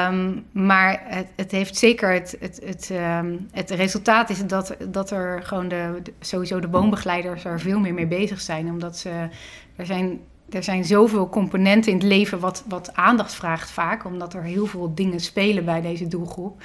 Um, 0.07 0.45
maar 0.51 1.01
het, 1.05 1.27
het, 1.35 1.51
heeft 1.51 1.77
zeker 1.77 2.13
het, 2.13 2.37
het, 2.39 2.61
het, 2.63 2.89
um, 2.91 3.49
het 3.51 3.69
resultaat 3.69 4.29
is 4.29 4.45
dat, 4.45 4.75
dat 4.89 5.11
er 5.11 5.43
gewoon 5.43 5.67
de, 5.67 6.01
sowieso 6.19 6.59
de 6.59 6.69
woonbegeleiders 6.69 7.45
er 7.45 7.59
veel 7.59 7.79
meer 7.79 7.93
mee 7.93 8.07
bezig 8.07 8.41
zijn. 8.41 8.69
Omdat 8.69 8.97
ze, 8.97 9.27
er 9.75 9.85
zijn 9.85 10.19
er 10.49 10.63
zijn 10.63 10.85
zoveel 10.85 11.29
componenten 11.29 11.91
in 11.91 11.97
het 11.97 12.07
leven 12.07 12.39
wat, 12.39 12.63
wat 12.67 12.93
aandacht 12.93 13.33
vraagt 13.33 13.71
vaak, 13.71 14.05
omdat 14.05 14.33
er 14.33 14.43
heel 14.43 14.65
veel 14.65 14.91
dingen 14.95 15.19
spelen 15.19 15.65
bij 15.65 15.81
deze 15.81 16.07
doelgroep. 16.07 16.61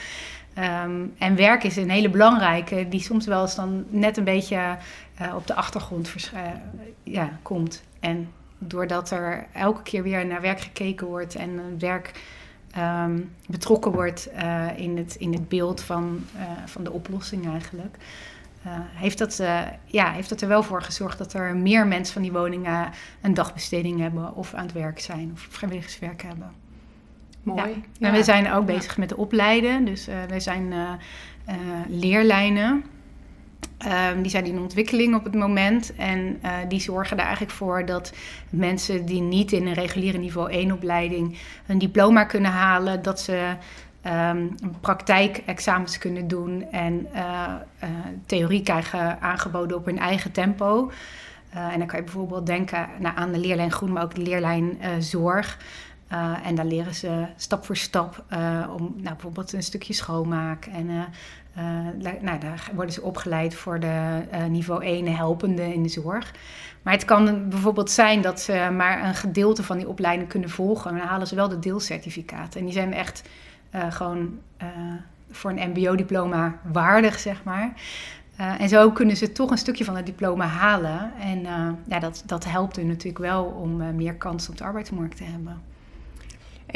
Um, 0.59 1.15
en 1.19 1.37
werk 1.37 1.65
is 1.65 1.77
een 1.77 1.91
hele 1.91 2.11
belangrijke, 2.11 2.89
die 2.89 3.01
soms 3.01 3.27
wel 3.27 3.43
eens 3.43 3.55
dan 3.55 3.85
net 3.89 4.17
een 4.17 4.25
beetje 4.25 4.77
uh, 5.21 5.35
op 5.35 5.47
de 5.47 5.55
achtergrond 5.55 6.15
uh, 6.35 6.41
ja, 7.03 7.39
komt. 7.43 7.83
En 8.01 8.29
doordat 8.59 9.11
er 9.11 9.47
elke 9.53 9.83
keer 9.83 10.03
weer 10.03 10.27
naar 10.27 10.41
werk 10.41 10.61
gekeken 10.61 11.07
wordt 11.07 11.35
en 11.35 11.79
werk 11.79 12.21
um, 12.79 13.35
betrokken 13.47 13.93
wordt 13.93 14.29
uh, 14.35 14.79
in, 14.79 14.97
het, 14.97 15.15
in 15.15 15.33
het 15.33 15.49
beeld 15.49 15.81
van, 15.81 16.25
van 16.65 16.85
de 16.85 16.93
oplossing 16.93 17.51
eigenlijk, 17.51 17.97
heeft, 18.95 19.19
dat, 19.19 19.43
ja, 19.85 20.13
heeft 20.13 20.29
dat 20.29 20.41
er 20.41 20.49
wel 20.49 20.63
voor 20.63 20.83
gezorgd 20.83 21.19
dat 21.19 21.33
er 21.33 21.57
meer 21.57 21.87
mensen 21.87 22.13
van 22.13 22.23
die 22.23 22.33
woningen 22.33 22.91
een 23.21 23.35
dagbesteding 23.35 24.01
hebben 24.01 24.35
of 24.35 24.55
aan 24.55 24.65
het 24.65 24.73
werk 24.73 25.01
zijn 25.01 25.31
of 25.33 25.47
vrijwilligerswerk 25.51 26.23
hebben. 26.23 26.66
Mooi. 27.47 27.83
Ja. 27.99 28.09
En 28.09 28.13
we 28.13 28.23
zijn 28.23 28.53
ook 28.53 28.67
bezig 28.67 28.97
met 28.97 29.09
de 29.09 29.17
opleiden. 29.17 29.85
Dus 29.85 30.09
uh, 30.09 30.15
wij 30.29 30.41
zijn 30.41 30.73
uh, 30.73 30.91
uh, 31.49 31.55
leerlijnen. 31.89 32.85
Um, 34.13 34.23
die 34.23 34.31
zijn 34.31 34.45
in 34.45 34.59
ontwikkeling 34.59 35.15
op 35.15 35.25
het 35.25 35.35
moment. 35.35 35.95
En 35.97 36.41
die 36.69 36.81
zorgen 36.81 37.17
er 37.17 37.23
eigenlijk 37.23 37.53
voor 37.53 37.87
dat 37.87 38.13
mensen 38.51 39.07
die 39.07 39.21
niet 39.21 39.53
in 39.53 39.67
een 39.67 39.73
reguliere 39.73 40.19
niveau 40.19 40.51
1 40.51 40.73
opleiding 40.73 41.39
een 41.67 41.79
diploma 41.79 42.25
kunnen 42.25 42.51
halen, 42.51 43.03
dat 43.03 43.21
ze 43.21 43.53
um, 44.07 44.55
praktijkexamens 44.81 45.99
kunnen 45.99 46.29
doen 46.29 46.65
en 46.71 47.09
theorie 48.27 48.63
krijgen 48.63 49.21
aangeboden 49.21 49.77
op 49.77 49.85
hun 49.87 49.99
eigen 49.99 50.33
tempo. 50.33 50.91
en 51.51 51.79
dan 51.79 51.87
kan 51.87 51.99
je 51.99 52.05
bijvoorbeeld 52.05 52.47
denken 52.47 52.89
nou, 52.99 53.17
aan 53.17 53.33
de 53.33 53.39
leerlijn 53.39 53.73
groen, 53.73 53.93
maar 53.93 54.03
ook 54.03 54.15
de 54.15 54.23
leerlijn 54.23 54.79
zorg. 54.99 55.59
Uh, 56.13 56.47
en 56.47 56.55
daar 56.55 56.65
leren 56.65 56.95
ze 56.95 57.27
stap 57.37 57.65
voor 57.65 57.77
stap 57.77 58.25
uh, 58.33 58.75
om 58.77 58.95
nou, 58.97 59.15
bijvoorbeeld 59.15 59.53
een 59.53 59.63
stukje 59.63 59.93
schoonmaak. 59.93 60.67
En 60.67 60.89
uh, 60.89 61.03
nou, 62.21 62.39
daar 62.39 62.71
worden 62.75 62.95
ze 62.95 63.03
opgeleid 63.03 63.55
voor 63.55 63.81
de 63.81 64.23
niveau 64.49 64.85
1 64.85 65.17
helpende 65.17 65.75
in 65.75 65.83
de 65.83 65.89
zorg. 65.89 66.35
Maar 66.83 66.93
het 66.93 67.05
kan 67.05 67.49
bijvoorbeeld 67.49 67.91
zijn 67.91 68.21
dat 68.21 68.41
ze 68.41 68.69
maar 68.77 69.05
een 69.05 69.15
gedeelte 69.15 69.63
van 69.63 69.77
die 69.77 69.89
opleiding 69.89 70.29
kunnen 70.29 70.51
volgen. 70.51 70.91
En 70.91 70.97
dan 70.97 71.07
halen 71.07 71.27
ze 71.27 71.35
wel 71.35 71.49
de 71.49 71.59
deelcertificaten. 71.59 72.61
En 72.61 72.67
die 72.67 72.75
zijn 72.75 72.93
echt 72.93 73.23
gewoon 73.89 74.39
voor 75.31 75.51
een 75.51 75.71
MBO-diploma 75.71 76.59
waardig, 76.73 77.19
zeg 77.19 77.45
maar. 77.45 77.73
en 78.37 78.69
zo 78.69 78.91
kunnen 78.91 79.17
ze 79.17 79.33
toch 79.33 79.51
een 79.51 79.59
stukje 79.59 79.85
van 79.85 79.97
het 79.97 80.07
diploma 80.07 80.47
halen. 80.47 81.13
En 81.21 81.41
ja, 81.87 81.99
dat, 81.99 82.23
dat 82.27 82.45
helpt 82.45 82.77
hun 82.77 82.87
natuurlijk 82.87 83.19
wel 83.25 83.45
om 83.45 83.97
meer 83.97 84.15
kans 84.15 84.49
op 84.49 84.59
de 84.59 84.65
arbeidsmarkt 84.65 85.17
te 85.17 85.25
hebben. 85.25 85.63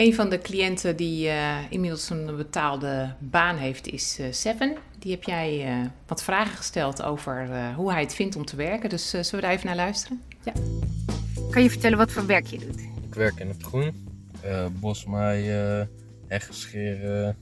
Een 0.00 0.14
van 0.14 0.30
de 0.30 0.38
cliënten 0.38 0.96
die 0.96 1.26
uh, 1.26 1.56
inmiddels 1.70 2.10
een 2.10 2.36
betaalde 2.36 3.14
baan 3.18 3.56
heeft 3.56 3.86
is 3.86 4.18
uh, 4.20 4.26
Seven. 4.30 4.76
Die 4.98 5.12
heb 5.12 5.22
jij 5.22 5.80
uh, 5.80 5.86
wat 6.06 6.22
vragen 6.22 6.56
gesteld 6.56 7.02
over 7.02 7.48
hoe 7.74 7.92
hij 7.92 8.00
het 8.00 8.14
vindt 8.14 8.36
om 8.36 8.44
te 8.44 8.56
werken. 8.56 8.88
Dus 8.88 9.10
zullen 9.10 9.30
we 9.30 9.40
daar 9.40 9.50
even 9.50 9.66
naar 9.66 9.76
luisteren? 9.76 10.22
Ja. 10.44 10.52
Kan 11.50 11.62
je 11.62 11.70
vertellen 11.70 11.98
wat 11.98 12.12
voor 12.12 12.26
werk 12.26 12.46
je 12.46 12.58
doet? 12.58 12.80
Ik 12.80 13.14
werk 13.14 13.40
in 13.40 13.48
het 13.48 13.62
groen. 13.62 14.08
bosmaaien, 14.72 15.90
heggen 16.26 16.54
scheren, 16.54 17.36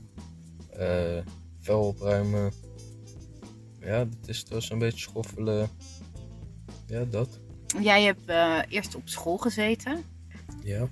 vel 1.59 1.81
opruimen. 1.81 2.51
Ja, 3.79 4.05
dat 4.05 4.27
is 4.27 4.45
dus 4.45 4.69
een 4.69 4.79
beetje 4.79 4.99
schoffelen. 4.99 5.69
Ja, 6.85 7.03
dat. 7.03 7.39
Jij 7.81 8.03
hebt 8.03 8.31
eerst 8.69 8.95
op 8.95 9.09
school 9.09 9.37
gezeten. 9.37 10.03
Ja. 10.63 10.87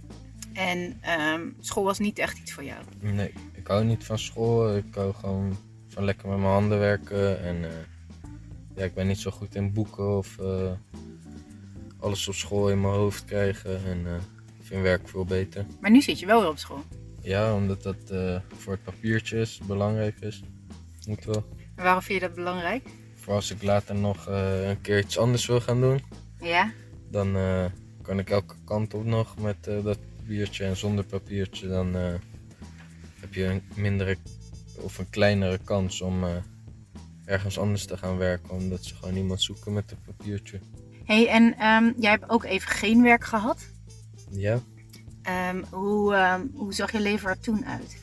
En 0.58 1.02
um, 1.34 1.56
school 1.60 1.84
was 1.84 2.00
niet 2.00 2.20
echt 2.20 2.38
iets 2.38 2.54
voor 2.54 2.63
jou? 2.63 2.84
Nee, 3.00 3.34
ik 3.54 3.67
hou 3.67 3.84
niet 3.84 4.04
van 4.06 4.20
school. 4.20 4.76
Ik 4.76 4.86
hou 4.93 5.13
gewoon 5.13 5.58
van 5.88 6.04
lekker 6.04 6.28
met 6.30 6.38
mijn 6.38 6.52
handen 6.52 6.80
werken. 6.80 7.41
En 7.41 7.56
uh, 7.56 7.67
ja, 8.76 8.84
ik 8.84 8.93
ben 8.93 9.08
niet 9.08 9.20
zo 9.20 9.32
goed 9.32 9.56
in 9.56 9.74
boeken 9.74 10.17
of 10.17 10.38
uh, 10.41 10.72
alles 12.00 12.28
op 12.28 12.34
school 12.34 12.70
in 12.70 12.82
mijn 12.82 12.93
hoofd 12.93 13.26
krijgen. 13.26 13.86
En 13.86 14.00
uh, 14.06 14.15
ik 14.60 14.65
vind 14.65 14.82
werk 14.82 15.10
veel 15.10 15.26
beter. 15.26 15.65
Maar 15.80 15.91
nu 15.91 16.02
zit 16.02 16.20
je 16.20 16.26
wel 16.26 16.39
weer 16.39 16.50
op 16.50 16.58
school? 16.58 16.84
Ja, 17.22 17.54
omdat 17.54 17.84
dat 17.84 18.13
voor 18.56 18.74
het 18.74 18.84
papiertje 18.84 19.39
is, 19.39 19.60
belangrijk 19.67 20.20
is. 20.20 20.43
Moet 21.08 21.26
wel. 21.26 21.46
En 21.76 21.84
waarom 21.84 22.02
vind 22.02 22.22
je 22.22 22.28
dat 22.28 22.36
belangrijk? 22.36 22.89
Voor 23.15 23.34
als 23.34 23.52
ik 23.52 23.63
later 23.63 23.96
nog 23.96 24.26
een 24.28 24.82
keer 24.82 25.00
iets 25.00 25.17
anders 25.17 25.46
wil 25.46 25.62
gaan 25.62 25.82
doen. 25.82 26.02
Ja? 26.39 26.72
Dan 27.10 27.38
kan 28.02 28.20
ik 28.20 28.30
elke 28.30 28.56
kant 28.65 28.93
op 28.93 29.06
nog 29.06 29.38
met 29.39 29.63
dat 29.63 29.98
papiertje 30.28 30.66
en 30.66 30.78
zonder 30.78 31.06
papiertje, 31.06 31.68
dan 31.68 31.96
uh, 31.96 32.13
heb 33.20 33.34
je 33.34 33.44
een 33.44 33.62
mindere 33.76 34.18
of 34.82 34.98
een 34.98 35.10
kleinere 35.10 35.60
kans 35.63 36.02
om 36.02 36.24
uh, 36.24 36.36
ergens 37.26 37.60
anders 37.60 37.86
te 37.86 37.98
gaan 37.98 38.18
werken, 38.18 38.50
omdat 38.50 38.84
ze 38.84 38.96
gewoon 38.96 39.16
iemand 39.16 39.42
zoeken 39.42 39.74
met 39.74 39.92
een 39.92 39.98
papiertje. 40.06 40.60
hey, 41.06 41.28
en 41.28 41.44
um, 41.66 41.94
jij 41.98 42.12
hebt 42.12 42.30
ook 42.30 42.44
even 42.44 42.70
geen 42.70 43.02
werk 43.02 43.24
gehad? 43.24 43.68
Ja. 44.30 44.60
Um, 45.50 45.63
hoe, 45.70 46.16
um, 46.16 46.52
hoe 46.54 46.74
zag 46.74 46.92
je 46.92 47.00
leven 47.00 47.30
er 47.30 47.40
toen 47.40 47.66
uit? 47.66 47.98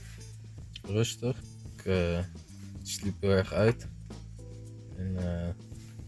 Rustig. 0.83 1.43
Ik 1.77 1.85
uh, 1.85 2.19
sliep 2.83 3.15
heel 3.21 3.31
erg 3.31 3.53
uit. 3.53 3.89
En 4.97 5.17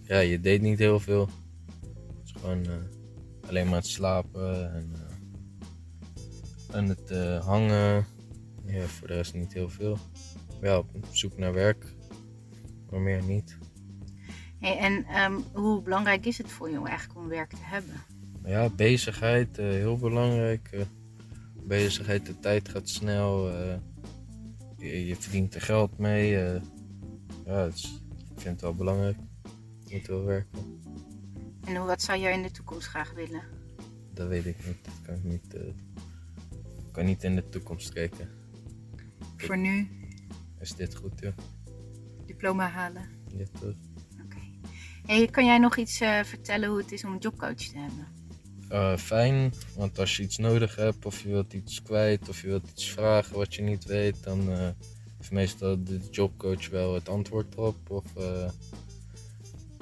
ja, 0.03 0.19
je 0.19 0.41
deed 0.41 0.61
niet 0.63 0.79
heel 0.79 1.01
veel. 1.01 1.29
Het 1.81 2.25
is 2.25 2.35
gewoon 2.41 2.67
alleen 3.49 3.67
maar 3.67 3.79
het 3.79 3.87
slapen 3.87 4.75
en 4.75 5.06
aan 6.73 6.89
het 6.89 7.11
uh, 7.11 7.45
hangen. 7.47 8.07
Ja, 8.65 8.87
voor 8.87 9.09
de 9.09 9.15
rest 9.15 9.35
niet 9.35 9.53
heel 9.53 9.69
veel. 9.69 9.99
Ja, 10.63 10.79
op 10.79 10.89
zoek 11.11 11.37
naar 11.39 11.53
werk, 11.53 11.95
maar 12.91 13.01
meer 13.01 13.23
niet. 13.23 13.57
Hey, 14.59 14.79
en 14.79 15.05
ehm, 15.05 15.41
hoe 15.53 15.83
belangrijk 15.83 16.27
is 16.27 16.39
het 16.39 16.51
voor 16.51 16.71
jou 16.71 16.89
eigenlijk 16.89 17.19
om 17.19 17.29
werk 17.29 17.51
te 17.51 17.57
hebben? 17.61 17.95
Ja, 18.45 18.69
bezigheid, 18.71 19.59
eh, 19.59 19.65
heel 19.67 19.97
belangrijk. 19.97 20.69
eh. 20.73 20.81
bezigheid, 21.63 22.27
de 22.27 22.39
tijd 22.39 22.69
gaat 22.69 22.89
snel. 22.89 23.51
eh, 23.51 23.75
je, 24.77 25.07
je 25.07 25.17
verdient 25.17 25.55
er 25.55 25.61
geld 25.61 25.99
mee. 25.99 26.37
eh. 26.45 26.61
ja, 27.45 27.65
het 27.65 27.75
is- 27.75 28.03
ik 28.35 28.41
vind 28.43 28.53
het 28.55 28.61
wel 28.61 28.75
belangrijk. 28.75 29.17
Je 29.85 29.97
moet 29.97 30.07
wel 30.07 30.25
werken. 30.25 30.59
En 31.65 31.87
wat 31.87 32.03
zou 32.03 32.19
jij 32.21 32.33
in 32.33 32.43
de 32.43 32.51
toekomst 32.51 32.87
graag 32.87 33.13
willen? 33.13 33.43
Dat 34.15 34.29
weet 34.29 34.47
ik 34.47 34.67
niet. 34.67 34.85
Dat 34.85 34.95
kan 35.03 35.15
ik 35.15 35.25
niet, 35.25 35.55
eh, 35.55 35.61
kan 36.97 37.05
niet 37.05 37.25
in 37.25 37.35
de 37.35 37.49
toekomst 37.49 37.93
kijken. 37.93 38.29
Voor 39.37 39.59
nu 39.59 39.89
Is 40.61 40.75
dit 40.75 40.95
goed, 40.95 41.21
ja? 41.21 41.35
diploma 42.27 42.69
halen. 42.69 43.09
Ja, 43.37 43.45
toch? 43.61 43.75
Oké. 44.25 44.39
Hey, 45.07 45.27
kan 45.27 45.45
jij 45.45 45.59
nog 45.59 45.77
iets 45.77 46.01
eh, 46.01 46.25
vertellen 46.25 46.69
hoe 46.69 46.79
het 46.79 46.93
is 46.93 47.05
om 47.05 47.13
een 47.13 47.19
jobcoach 47.19 47.55
te 47.55 47.79
hebben? 47.79 48.07
Eh, 48.69 48.97
fijn, 48.97 49.53
want 49.75 49.99
als 49.99 50.17
je 50.17 50.23
iets 50.23 50.37
nodig 50.37 50.77
hebt 50.77 51.07
of 51.07 51.21
je 51.23 51.29
wilt 51.29 51.53
iets 51.53 51.83
kwijt 51.83 52.29
of 52.29 52.41
je 52.41 52.47
wilt 52.47 52.71
iets 52.71 52.91
vragen 52.91 53.37
wat 53.37 53.55
je 53.55 53.63
niet 53.63 53.85
weet, 53.85 54.23
dan 54.23 54.51
eh 54.51 54.69
heeft 55.17 55.31
meestal 55.31 55.85
de 55.85 56.01
jobcoach 56.11 56.69
wel 56.69 56.95
het 56.95 57.09
antwoord 57.09 57.55
erop. 57.55 57.91
Of 57.91 58.05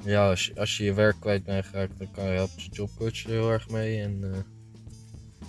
ja, 0.03 0.29
als 0.29 0.45
je, 0.45 0.59
als 0.59 0.77
je 0.77 0.83
je 0.83 0.93
werk 0.93 1.19
kwijt 1.19 1.43
bent 1.43 1.65
geraakt, 1.65 1.97
dan 1.97 2.11
kan 2.11 2.23
je 2.23 2.31
helpt 2.31 2.61
je 2.61 2.69
jobcoach 2.71 3.23
er 3.23 3.29
heel 3.29 3.51
erg 3.51 3.69
mee. 3.69 4.01
En 4.01 4.19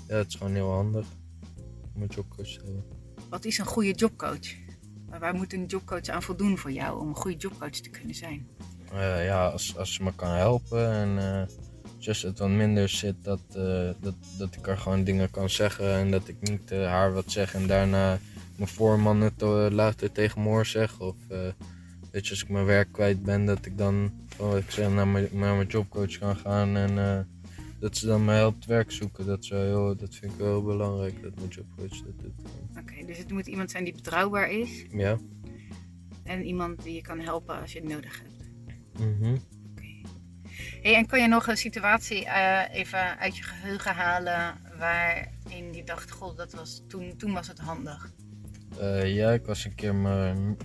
ja, 0.09 0.16
het 0.16 0.29
is 0.29 0.35
gewoon 0.35 0.55
heel 0.55 0.70
handig 0.70 1.07
om 1.96 2.02
een 2.02 2.11
jobcoach 2.14 2.46
te 2.46 2.64
hebben. 2.64 2.85
Wat 3.30 3.44
is 3.44 3.59
een 3.59 3.66
goede 3.66 3.92
jobcoach? 3.92 4.54
Waar- 5.18 5.35
moet 5.35 5.52
een 5.52 5.66
jobcoach 5.66 6.09
aan 6.09 6.22
voldoen 6.22 6.59
voor 6.59 6.72
jou 6.72 7.00
om 7.00 7.09
een 7.09 7.14
goede 7.14 7.37
jobcoach 7.37 7.70
te 7.70 7.90
kunnen 7.90 8.14
zijn? 8.14 8.48
Eh, 8.92 9.24
ja, 9.24 9.48
als, 9.48 9.76
als 9.76 9.94
ze 9.94 10.02
me 10.02 10.14
kan 10.14 10.30
helpen 10.30 10.90
en 10.90 11.18
eh 11.18 11.56
als 12.06 12.22
het 12.22 12.38
wat 12.38 12.48
minder 12.48 12.88
zit, 12.88 13.14
dat, 13.22 13.40
eh, 13.54 13.90
dat, 14.00 14.14
dat 14.38 14.54
ik 14.54 14.66
er 14.66 14.78
gewoon 14.78 15.04
dingen 15.04 15.30
kan 15.30 15.50
zeggen 15.50 15.94
en 15.94 16.11
dat 16.11 16.28
ik 16.28 16.37
niet 16.40 16.70
haar 16.70 17.12
wat 17.12 17.30
zeg 17.30 17.54
en 17.54 17.66
daarna 17.66 18.18
mijn 18.56 18.68
voorman 18.68 19.20
het 19.20 19.40
later 19.72 20.12
tegen 20.12 20.42
me 20.42 20.48
hoor 20.48 20.66
zeg. 20.66 21.00
Of 21.00 21.16
weet 22.11 22.26
je, 22.26 22.30
als 22.30 22.42
ik 22.42 22.48
mijn 22.48 22.64
werk 22.64 22.92
kwijt 22.92 23.22
ben, 23.22 23.44
dat 23.44 23.66
ik 23.66 23.78
dan 23.78 24.12
gewoon 24.37 24.56
ik 24.56 24.70
zeg, 24.70 24.90
naar, 24.90 25.09
mijn, 25.09 25.28
naar 25.32 25.54
mijn 25.54 25.68
jobcoach 25.68 26.18
kan 26.18 26.37
gaan 26.37 26.76
en 26.76 27.26
dat 27.78 27.96
ze 27.96 28.06
dan 28.06 28.24
mij 28.24 28.36
helpt 28.36 28.64
werk 28.66 28.90
zoeken. 28.92 29.26
Dat, 29.26 29.46
wel 29.48 29.60
heel, 29.62 29.96
dat 29.96 30.14
vind 30.14 30.32
ik 30.32 30.38
wel 30.38 30.48
heel 30.48 30.62
belangrijk, 30.62 31.22
dat 31.22 31.34
mijn 31.34 31.48
jobcoach 31.48 32.02
dat 32.02 32.18
doet. 32.20 32.32
Oké, 32.80 33.06
dus 33.06 33.18
het 33.18 33.30
moet 33.30 33.46
iemand 33.46 33.70
zijn 33.70 33.84
die 33.84 33.92
betrouwbaar 33.94 34.50
is 34.50 34.84
Ja. 34.90 35.18
en 36.24 36.44
iemand 36.44 36.82
die 36.82 36.94
je 36.94 37.00
kan 37.02 37.20
helpen 37.20 37.60
als 37.60 37.72
je 37.72 37.78
het 37.80 37.88
nodig 37.88 38.22
hebt. 38.22 38.34
Mhm. 39.18 39.36
Hey, 40.82 40.94
en 40.94 41.06
kan 41.06 41.20
je 41.20 41.28
nog 41.28 41.46
een 41.46 41.56
situatie 41.56 42.24
eh, 42.24 42.78
even 42.78 43.18
uit 43.18 43.36
je 43.36 43.42
geheugen 43.42 43.94
halen 43.94 44.54
waarin 44.78 45.72
je 45.74 45.84
dacht, 45.84 46.10
goh, 46.10 46.36
dat 46.36 46.52
was, 46.52 46.82
toen, 46.88 47.16
toen 47.16 47.32
was 47.32 47.48
het 47.48 47.58
handig? 47.58 48.12
Eh, 48.78 49.14
ja, 49.14 49.30
ik 49.30 49.46
was 49.46 49.64
een 49.64 49.74
keer 49.74 49.94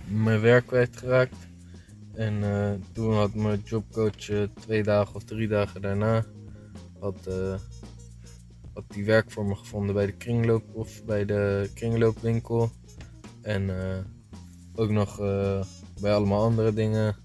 mijn 0.06 0.40
werk 0.40 0.66
kwijtgeraakt. 0.66 1.36
En 2.14 2.42
eh, 2.42 2.72
toen 2.92 3.14
had 3.14 3.34
mijn 3.34 3.60
jobcoach 3.64 4.48
twee 4.60 4.82
dagen 4.82 5.14
of 5.14 5.24
drie 5.24 5.48
dagen 5.48 5.82
daarna 5.82 6.24
had, 7.02 7.26
eh, 7.26 7.54
die 8.88 9.04
werk 9.04 9.30
voor 9.30 9.44
me 9.44 9.54
gevonden 9.54 9.94
bij 9.94 10.06
de 10.06 10.12
kringloop 10.12 10.62
of 10.72 11.04
bij 11.04 11.24
de 11.24 11.70
kringloopwinkel. 11.74 12.70
En 13.40 13.80
eh, 13.80 13.98
ook 14.74 14.90
nog 14.90 15.20
eh, 15.20 15.62
bij 16.00 16.14
allemaal 16.14 16.42
andere 16.42 16.74
dingen. 16.74 17.16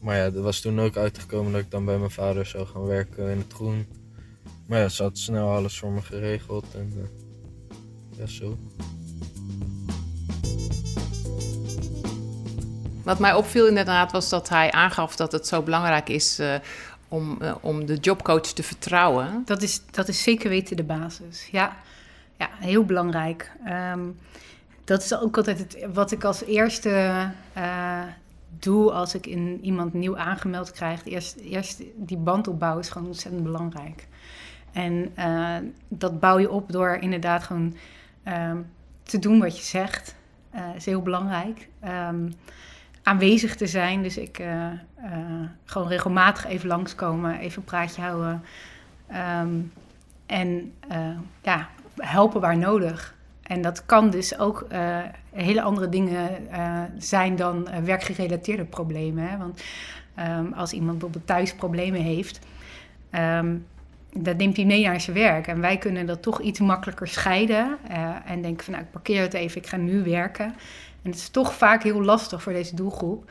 Maar 0.00 0.16
ja, 0.16 0.24
er 0.24 0.42
was 0.42 0.60
toen 0.60 0.80
ook 0.80 0.96
uitgekomen 0.96 1.52
dat 1.52 1.60
ik 1.60 1.70
dan 1.70 1.84
bij 1.84 1.98
mijn 1.98 2.10
vader 2.10 2.46
zou 2.46 2.66
gaan 2.66 2.86
werken 2.86 3.30
in 3.30 3.38
het 3.38 3.52
groen. 3.52 3.86
Maar 4.66 4.78
ja, 4.78 4.88
ze 4.88 5.02
had 5.02 5.18
snel 5.18 5.48
alles 5.48 5.78
voor 5.78 5.92
me 5.92 6.02
geregeld 6.02 6.66
en 6.74 7.08
ja, 8.16 8.26
zo. 8.26 8.56
Wat 13.04 13.18
mij 13.18 13.34
opviel 13.34 13.66
inderdaad 13.66 14.12
was 14.12 14.28
dat 14.28 14.48
hij 14.48 14.70
aangaf 14.70 15.16
dat 15.16 15.32
het 15.32 15.46
zo 15.46 15.62
belangrijk 15.62 16.08
is 16.08 16.40
om, 17.14 17.36
eh, 17.40 17.54
om 17.60 17.86
de 17.86 17.96
jobcoach 17.96 18.40
te 18.40 18.62
vertrouwen. 18.62 19.42
Dat 19.44 19.62
is, 19.62 19.82
dat 19.90 20.08
is 20.08 20.22
zeker 20.22 20.48
weten 20.48 20.76
de 20.76 20.84
basis. 20.84 21.48
Ja, 21.52 21.76
ja 22.38 22.48
heel 22.58 22.84
belangrijk. 22.84 23.52
Ehm, 23.64 24.00
dat 24.84 25.02
is 25.02 25.18
ook 25.18 25.36
altijd 25.36 25.58
het, 25.58 25.86
wat 25.92 26.10
ik 26.10 26.24
als 26.24 26.44
eerste 26.44 27.30
eh, 27.52 28.02
doe 28.58 28.92
als 28.92 29.14
ik 29.14 29.26
in 29.26 29.58
iemand 29.62 29.92
nieuw 29.92 30.18
aangemeld 30.18 30.70
krijg. 30.70 31.04
Eerst, 31.04 31.36
eerst 31.36 31.82
die 31.96 32.16
band 32.16 32.48
opbouwen 32.48 32.82
is 32.82 32.88
gewoon 32.88 33.08
ontzettend 33.08 33.42
belangrijk. 33.42 34.06
En 34.72 35.10
eh, 35.14 35.56
dat 35.88 36.20
bouw 36.20 36.38
je 36.38 36.50
op 36.50 36.72
door 36.72 36.96
inderdaad 37.00 37.42
gewoon 37.42 37.76
ehm, 38.22 38.58
te 39.02 39.18
doen 39.18 39.40
wat 39.40 39.56
je 39.56 39.64
zegt. 39.64 40.14
Eh 40.50 40.74
is 40.76 40.84
heel 40.84 41.02
belangrijk. 41.02 41.68
Ehm, 41.80 42.28
aanwezig 43.04 43.56
te 43.56 43.66
zijn. 43.66 44.02
Dus 44.02 44.16
ik 44.16 44.38
eh, 44.38 44.66
eh, 44.66 44.72
gewoon 45.64 45.88
regelmatig 45.88 46.46
even 46.46 46.68
langskomen, 46.68 47.38
even 47.38 47.58
een 47.58 47.64
praatje 47.64 48.02
houden. 48.02 48.44
Ehm, 49.06 49.54
en 50.26 50.72
eh, 50.88 51.18
ja, 51.42 51.68
helpen 51.96 52.40
waar 52.40 52.56
nodig. 52.56 53.14
En 53.42 53.62
dat 53.62 53.86
kan 53.86 54.10
dus 54.10 54.38
ook 54.38 54.66
hele 55.30 55.62
andere 55.62 55.88
dingen 55.88 56.28
zijn 56.98 57.36
dan 57.36 57.68
werkgerelateerde 57.84 58.64
problemen. 58.64 59.28
Hè? 59.28 59.36
Want 59.36 59.62
ehm, 60.14 60.52
als 60.52 60.72
iemand 60.72 60.92
bijvoorbeeld 60.92 61.26
thuis 61.26 61.54
problemen 61.54 62.00
heeft, 62.00 62.38
ehm, 63.10 63.56
dat 64.12 64.36
neemt 64.36 64.56
hij 64.56 64.64
mee 64.64 64.84
naar 64.84 65.00
zijn 65.00 65.16
werk. 65.16 65.46
En 65.46 65.60
wij 65.60 65.78
kunnen 65.78 66.06
dat 66.06 66.22
toch 66.22 66.40
iets 66.40 66.60
makkelijker 66.60 67.08
scheiden. 67.08 67.78
en 68.24 68.42
denken 68.42 68.64
van, 68.64 68.72
nou, 68.72 68.84
ik 68.84 68.90
parkeer 68.90 69.22
het 69.22 69.34
even, 69.34 69.60
ik 69.60 69.66
ga 69.66 69.76
nu 69.76 70.02
werken. 70.02 70.54
En 71.04 71.10
het 71.10 71.18
is 71.18 71.28
toch 71.28 71.54
vaak 71.54 71.82
heel 71.82 72.02
lastig 72.02 72.42
voor 72.42 72.52
deze 72.52 72.74
doelgroep. 72.74 73.30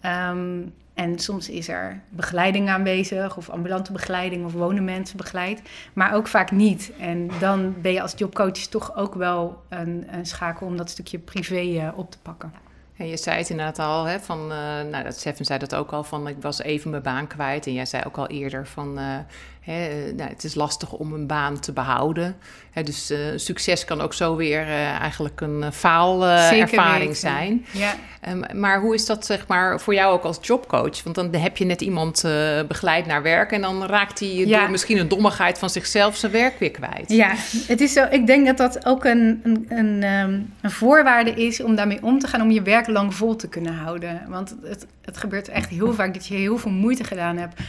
Ehm, 0.00 0.62
en 0.94 1.18
soms 1.18 1.48
is 1.48 1.68
er 1.68 2.00
begeleiding 2.08 2.68
aanwezig, 2.68 3.36
of 3.36 3.50
ambulante 3.50 3.92
begeleiding, 3.92 4.44
of 4.44 4.52
wonen 4.52 4.84
mensen 4.84 5.16
begeleid, 5.16 5.62
maar 5.92 6.14
ook 6.14 6.26
vaak 6.26 6.50
niet. 6.50 6.92
En 6.98 7.30
dan 7.40 7.74
ben 7.80 7.92
je 7.92 8.02
als 8.02 8.14
jobcoach 8.16 8.58
toch 8.58 8.96
ook 8.96 9.14
wel 9.14 9.62
een, 9.68 10.06
een 10.10 10.26
schakel 10.26 10.66
om 10.66 10.76
dat 10.76 10.90
stukje 10.90 11.18
privé 11.18 11.78
eh, 11.78 11.98
op 11.98 12.10
te 12.10 12.18
pakken. 12.22 12.52
En 12.96 13.08
je 13.08 13.16
zei 13.16 13.38
het 13.38 13.50
inderdaad 13.50 13.78
al, 13.78 14.04
hè, 14.04 14.20
van, 14.20 14.40
eh, 14.40 14.58
nou, 14.90 15.04
dat 15.04 15.18
Seven 15.18 15.44
zei 15.44 15.58
dat 15.58 15.74
ook 15.74 15.92
al, 15.92 16.04
van 16.04 16.28
ik 16.28 16.36
was 16.40 16.62
even 16.62 16.90
mijn 16.90 17.02
baan 17.02 17.26
kwijt. 17.26 17.66
En 17.66 17.72
jij 17.72 17.86
zei 17.86 18.02
ook 18.06 18.16
al 18.16 18.26
eerder 18.26 18.66
van, 18.66 18.98
eh, 18.98 19.18
eh, 19.66 20.14
nou, 20.16 20.30
het 20.30 20.44
is 20.44 20.54
lastig 20.54 20.92
om 20.92 21.12
een 21.12 21.26
baan 21.26 21.60
te 21.60 21.72
behouden. 21.72 22.36
Dus 22.84 23.10
eh, 23.10 23.18
succes 23.36 23.84
kan 23.84 24.00
ook 24.00 24.14
zo 24.14 24.36
weer 24.36 24.60
eh, 24.60 25.00
eigenlijk 25.00 25.40
een 25.40 25.62
Zeker 25.62 25.72
faalervaring 25.72 27.16
zijn. 27.16 27.66
Ja, 27.72 27.94
Ehm, 28.20 28.60
maar 28.60 28.80
hoe 28.80 28.94
is 28.94 29.06
dat 29.06 29.26
zeg 29.26 29.46
maar 29.46 29.80
voor 29.80 29.94
jou 29.94 30.12
ook 30.12 30.22
als 30.22 30.38
jobcoach? 30.40 31.02
Want 31.02 31.14
dan 31.16 31.34
heb 31.34 31.56
je 31.56 31.64
net 31.64 31.80
iemand 31.80 32.24
begeleid 32.68 33.06
naar 33.06 33.22
werk 33.22 33.52
en 33.52 33.60
dan 33.60 33.86
raakt 33.86 34.20
hij 34.20 34.28
Ja. 34.28 34.60
door 34.60 34.70
misschien 34.70 34.98
een 34.98 35.08
dommigheid 35.08 35.58
van 35.58 35.70
zichzelf 35.70 36.16
zijn 36.16 36.32
werk 36.32 36.58
weer 36.58 36.70
kwijt. 36.70 37.04
Ja, 37.12 37.34
het 37.66 37.80
is 37.80 37.92
zo, 37.92 38.06
ik 38.10 38.26
denk 38.26 38.46
dat 38.46 38.56
dat 38.56 38.86
ook 38.86 39.04
een, 39.04 39.40
een, 39.42 39.66
een, 39.68 40.02
ehm, 40.02 40.40
een 40.60 40.70
voorwaarde 40.70 41.30
is 41.30 41.62
om 41.62 41.74
daarmee 41.74 42.02
om 42.02 42.18
te 42.18 42.26
gaan, 42.26 42.40
om 42.42 42.50
je 42.50 42.62
werk 42.62 42.86
lang 42.86 43.14
vol 43.14 43.36
te 43.36 43.48
kunnen 43.48 43.74
houden. 43.74 44.22
Want 44.28 44.56
het, 44.62 44.86
het 45.02 45.16
gebeurt 45.16 45.48
echt 45.48 45.68
heel 45.68 45.94
vaak 45.94 46.14
dat 46.14 46.26
je 46.26 46.34
heel 46.34 46.58
veel 46.58 46.70
moeite 46.70 47.04
gedaan 47.04 47.36
hebt 47.36 47.60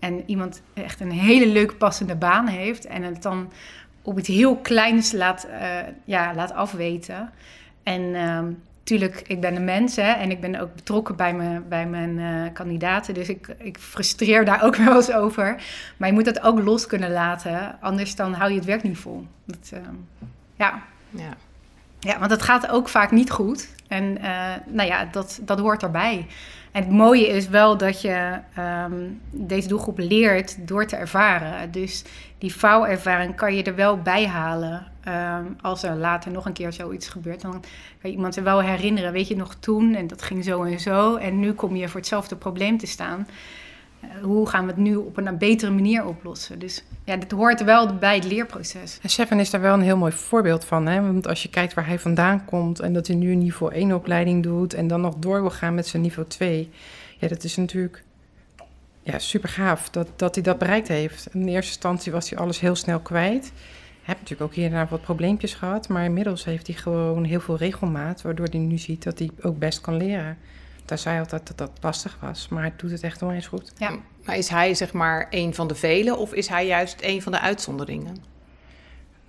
en 0.00 0.22
iemand 0.26 0.62
echt 0.74 1.00
een 1.00 1.10
hele 1.10 1.37
leuk 1.46 1.78
passende 1.78 2.16
baan 2.16 2.46
heeft 2.46 2.86
en 2.86 3.02
het 3.02 3.22
dan 3.22 3.52
op 4.02 4.18
iets 4.18 4.28
heel 4.28 4.56
kleins 4.56 5.12
laat, 5.12 5.44
eh, 5.44 5.76
ja, 6.04 6.34
laat 6.34 6.52
afweten. 6.52 7.30
En 7.82 8.14
ehm 8.14 8.46
tuurlijk, 8.88 9.22
ik 9.26 9.40
ben 9.40 9.56
een 9.56 9.64
mens 9.64 9.96
hè, 9.96 10.12
en 10.12 10.30
ik 10.30 10.40
ben 10.40 10.60
ook 10.60 10.74
betrokken 10.74 11.16
bij 11.16 11.34
mijn, 11.34 11.68
bij 11.68 11.86
mijn 11.86 12.18
eh, 12.18 12.52
kandidaten. 12.52 13.14
Dus 13.14 13.28
ik, 13.28 13.54
ik 13.58 13.78
frustreer 13.78 14.44
daar 14.44 14.62
ook 14.62 14.76
wel 14.86 14.96
eens 14.96 15.12
over. 15.12 15.62
Maar 15.96 16.08
je 16.08 16.14
moet 16.14 16.24
dat 16.24 16.42
ook 16.42 16.58
los 16.58 16.86
kunnen 16.86 17.10
laten, 17.10 17.80
anders 17.80 18.16
dan 18.16 18.32
hou 18.32 18.50
je 18.50 18.56
het 18.56 18.64
werk 18.64 18.82
niet 18.82 18.98
vol. 18.98 19.26
Dat, 19.44 19.70
ehm, 19.72 19.94
ja. 20.56 20.82
Ja. 21.10 21.36
Ja, 22.00 22.18
want 22.18 22.30
het 22.30 22.42
gaat 22.42 22.68
ook 22.68 22.88
vaak 22.88 23.10
niet 23.10 23.30
goed. 23.30 23.68
En 23.88 24.18
eh, 24.22 24.54
nou 24.66 24.88
ja, 24.88 25.04
dat, 25.04 25.40
dat 25.42 25.58
hoort 25.58 25.82
erbij. 25.82 26.26
En 26.72 26.82
het 26.82 26.92
mooie 26.92 27.26
is 27.26 27.48
wel 27.48 27.76
dat 27.76 28.00
je 28.00 28.38
ehm, 28.54 28.94
deze 29.30 29.68
doelgroep 29.68 29.98
leert 29.98 30.68
door 30.68 30.86
te 30.86 30.96
ervaren. 30.96 31.70
Dus 31.70 32.04
die 32.38 32.52
foulervaring 32.52 33.36
kan 33.36 33.54
je 33.54 33.62
er 33.62 33.74
wel 33.74 34.02
bij 34.02 34.26
halen. 34.26 34.86
Ehm, 35.04 35.44
als 35.60 35.82
er 35.82 35.96
later 35.96 36.30
nog 36.30 36.46
een 36.46 36.52
keer 36.52 36.72
zoiets 36.72 37.08
gebeurt, 37.08 37.40
dan 37.40 37.50
kan 38.00 38.10
je 38.10 38.16
iemand 38.16 38.36
er 38.36 38.42
wel 38.42 38.60
herinneren. 38.60 39.12
Weet 39.12 39.28
je 39.28 39.36
nog 39.36 39.54
toen, 39.54 39.94
en 39.94 40.06
dat 40.06 40.22
ging 40.22 40.44
zo 40.44 40.62
en 40.62 40.80
zo. 40.80 41.16
En 41.16 41.40
nu 41.40 41.52
kom 41.52 41.76
je 41.76 41.88
voor 41.88 42.00
hetzelfde 42.00 42.36
probleem 42.36 42.78
te 42.78 42.86
staan. 42.86 43.26
Hoe 44.22 44.48
gaan 44.48 44.64
we 44.64 44.70
het 44.70 44.80
nu 44.80 44.96
op 44.96 45.16
een 45.16 45.38
betere 45.38 45.70
manier 45.70 46.06
oplossen? 46.06 46.58
Dus 46.58 46.84
ja, 47.04 47.16
dit 47.16 47.30
hoort 47.30 47.64
wel 47.64 47.96
bij 47.96 48.14
het 48.14 48.24
leerproces. 48.24 48.98
En 49.02 49.08
Seven 49.08 49.40
is 49.40 49.50
daar 49.50 49.60
wel 49.60 49.74
een 49.74 49.80
heel 49.80 49.96
mooi 49.96 50.12
voorbeeld 50.12 50.64
van. 50.64 50.86
Hè? 50.86 51.00
Want 51.02 51.28
als 51.28 51.42
je 51.42 51.48
kijkt 51.48 51.74
waar 51.74 51.86
hij 51.86 51.98
vandaan 51.98 52.44
komt 52.44 52.80
en 52.80 52.92
dat 52.92 53.06
hij 53.06 53.16
nu 53.16 53.32
een 53.32 53.38
niveau 53.38 53.72
1 53.72 53.92
opleiding 53.92 54.42
doet 54.42 54.74
en 54.74 54.86
dan 54.86 55.00
nog 55.00 55.14
door 55.18 55.40
wil 55.40 55.50
gaan 55.50 55.74
met 55.74 55.86
zijn 55.86 56.02
niveau 56.02 56.28
2. 56.28 56.70
Ja, 57.18 57.28
dat 57.28 57.44
is 57.44 57.56
natuurlijk 57.56 58.04
ja, 59.02 59.18
super 59.18 59.48
gaaf 59.48 59.90
dat, 59.90 60.08
dat 60.16 60.34
hij 60.34 60.44
dat 60.44 60.58
bereikt 60.58 60.88
heeft. 60.88 61.28
In 61.32 61.48
eerste 61.48 61.72
instantie 61.72 62.12
was 62.12 62.30
hij 62.30 62.38
alles 62.38 62.60
heel 62.60 62.74
snel 62.74 63.00
kwijt. 63.00 63.52
Hij 64.08 64.16
heeft 64.16 64.20
natuurlijk 64.20 64.50
ook 64.50 64.54
hierna 64.54 64.88
wat 64.88 65.02
probleempjes 65.02 65.54
gehad, 65.54 65.88
maar 65.88 66.04
inmiddels 66.04 66.44
heeft 66.44 66.66
hij 66.66 66.76
gewoon 66.76 67.24
heel 67.24 67.40
veel 67.40 67.56
regelmaat, 67.56 68.22
waardoor 68.22 68.46
hij 68.46 68.58
nu 68.58 68.78
ziet 68.78 69.02
dat 69.02 69.18
hij 69.18 69.30
ook 69.42 69.58
best 69.58 69.80
kan 69.80 69.96
leren. 69.96 70.38
Daar 70.88 70.98
zei 70.98 71.18
altijd 71.18 71.46
dat 71.46 71.58
dat 71.58 71.70
lastig 71.80 72.18
was, 72.20 72.48
maar 72.48 72.62
hij 72.62 72.72
doet 72.76 72.90
het 72.90 73.02
echt 73.02 73.22
onwijs 73.22 73.46
goed. 73.46 73.72
Ja. 73.76 73.96
Maar 74.24 74.36
is 74.36 74.48
hij 74.48 74.74
zeg 74.74 74.92
maar 74.92 75.26
een 75.30 75.54
van 75.54 75.68
de 75.68 75.74
velen 75.74 76.18
of 76.18 76.32
is 76.32 76.48
hij 76.48 76.66
juist 76.66 76.98
een 77.00 77.22
van 77.22 77.32
de 77.32 77.40
uitzonderingen? 77.40 78.16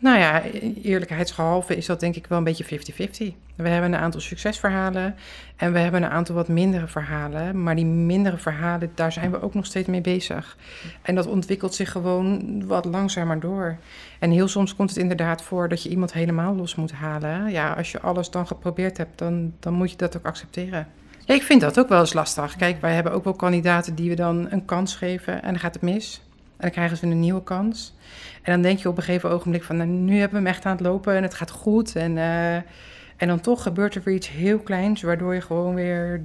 Nou 0.02 0.20
ja, 0.20 0.44
eerlijkheidsgehalve 0.84 1.76
is 1.76 1.86
dat 1.86 2.00
denk 2.00 2.16
ik 2.16 2.28
wel 2.28 2.38
een 2.38 2.44
beetje 2.44 2.66
50-50. 2.66 3.36
We 3.56 3.70
hebben 3.70 3.94
een 3.94 4.00
aantal 4.00 4.22
succesverhalen 4.22 5.16
en 5.56 5.74
we 5.74 5.80
hebben 5.80 6.04
een 6.04 6.10
aantal 6.10 6.36
wat 6.36 6.48
mindere 6.48 6.88
verhalen. 6.88 7.64
Maar 7.64 7.76
die 7.76 7.86
mindere 7.86 8.38
verhalen, 8.38 8.92
daar 8.96 9.12
zijn 9.12 9.32
we 9.32 9.42
ook 9.42 9.54
nog 9.54 9.66
steeds 9.66 9.88
mee 9.88 10.02
bezig. 10.02 10.58
En 11.02 11.16
dat 11.16 11.28
ontwikkelt 11.28 11.74
zich 11.74 11.92
gewoon 11.92 12.64
wat 12.68 12.86
langzamer 12.86 13.40
door. 13.40 13.78
En 14.20 14.32
heel 14.32 14.48
soms 14.48 14.76
komt 14.76 14.90
het 14.90 15.00
inderdaad 15.00 15.42
voor 15.42 15.70
dat 15.70 15.84
je 15.84 15.90
iemand 15.90 16.14
helemaal 16.14 16.56
los 16.56 16.76
moet 16.76 16.92
halen. 16.92 17.52
Ja, 17.52 17.74
als 17.74 17.92
je 17.92 18.00
alles 18.00 18.32
dan 18.32 18.48
geprobeerd 18.48 18.98
hebt, 18.98 19.18
dan, 19.18 19.54
dan 19.60 19.74
moet 19.74 19.92
je 19.92 19.98
dat 19.98 20.18
ook 20.18 20.26
accepteren. 20.26 20.88
Ik 21.36 21.44
vind 21.44 21.62
dat 21.62 21.80
ook 21.80 21.90
wel 21.90 22.00
eens 22.00 22.14
lastig. 22.14 22.56
Kijk, 22.56 22.82
wij 22.82 22.94
hebben 22.94 23.12
ook 23.12 23.24
wel 23.24 23.34
kandidaten 23.34 23.96
die 23.96 24.10
we 24.10 24.16
dan 24.16 24.48
een 24.52 24.66
kans 24.66 24.96
geven 24.96 25.42
en 25.42 25.50
dan 25.50 25.60
gaat 25.60 25.74
het 25.74 25.84
mis. 25.84 26.22
En 26.36 26.42
dan 26.58 26.72
krijgen 26.72 26.98
ze 26.98 27.06
een 27.06 27.20
nieuwe 27.20 27.44
kans. 27.44 27.96
En 28.42 28.52
dan 28.54 28.62
denk 28.62 28.80
je 28.80 28.90
op 28.90 28.98
een 28.98 29.04
gegeven 29.04 29.30
ogenblik 29.30 29.64
van, 29.64 29.78
nou, 29.78 29.90
nu 29.90 30.20
hebben 30.20 30.40
we 30.40 30.46
hem 30.46 30.56
echt 30.56 30.66
aan 30.66 30.72
het 30.72 30.82
lopen 30.82 31.16
en 31.16 31.24
het 31.24 31.34
gaat 31.34 31.52
goed. 31.52 31.96
En, 31.96 32.16
uh, 32.16 32.56
en 32.56 33.28
dan 33.28 33.40
toch 33.40 33.64
gebeurt 33.64 33.96
er 33.96 34.02
weer 34.04 34.16
iets 34.16 34.30
heel 34.30 34.60
kleins, 34.60 35.02
waardoor 35.02 35.34
je 35.34 35.42
gewoon 35.42 35.76
weer 35.76 36.22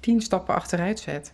tien 0.00 0.20
stappen 0.20 0.54
achteruit 0.54 0.98
zet. 0.98 1.32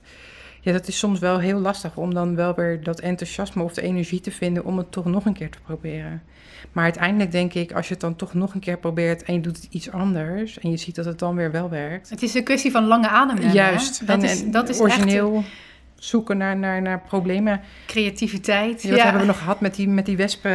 Ja, 0.60 0.72
dat 0.72 0.88
is 0.88 0.98
soms 0.98 1.18
wel 1.18 1.38
heel 1.38 1.58
lastig 1.58 1.96
om 1.96 2.14
dan 2.14 2.34
wel 2.34 2.54
weer 2.54 2.82
dat 2.82 3.00
enthousiasme 3.00 3.62
of 3.62 3.74
de 3.74 3.82
energie 3.82 4.20
te 4.20 4.30
vinden 4.30 4.64
om 4.64 4.78
het 4.78 4.92
toch 4.92 5.04
nog 5.04 5.24
een 5.24 5.34
keer 5.34 5.50
te 5.50 5.60
proberen. 5.60 6.22
Maar 6.72 6.84
uiteindelijk 6.84 7.30
denk 7.32 7.54
ik, 7.54 7.72
als 7.72 7.86
je 7.86 7.92
het 7.92 8.02
dan 8.02 8.16
toch 8.16 8.34
nog 8.34 8.54
een 8.54 8.60
keer 8.60 8.78
probeert 8.78 9.22
en 9.22 9.34
je 9.34 9.40
doet 9.40 9.56
het 9.56 9.66
iets 9.70 9.90
anders 9.90 10.58
en 10.58 10.70
je 10.70 10.76
ziet 10.76 10.94
dat 10.94 11.04
het 11.04 11.18
dan 11.18 11.36
weer 11.36 11.50
wel 11.50 11.70
werkt. 11.70 12.10
Het 12.10 12.22
is 12.22 12.34
een 12.34 12.44
kwestie 12.44 12.70
van 12.70 12.84
lange 12.86 13.08
adem. 13.08 13.50
Juist. 13.50 14.06
Dat, 14.06 14.22
is, 14.22 14.50
dat 14.50 14.68
is 14.68 14.80
origineel. 14.80 15.36
Echt 15.36 15.46
zoeken 15.98 16.36
naar, 16.36 16.56
naar, 16.56 16.82
naar 16.82 17.00
problemen. 17.00 17.60
Creativiteit. 17.86 18.82
Ja, 18.82 18.90
wat 18.90 19.02
hebben 19.02 19.20
we 19.20 19.26
nog 19.26 19.38
gehad 19.38 19.60
met 19.60 19.74
die, 19.74 19.88
met 19.88 20.06
die 20.06 20.16
wespen? 20.16 20.50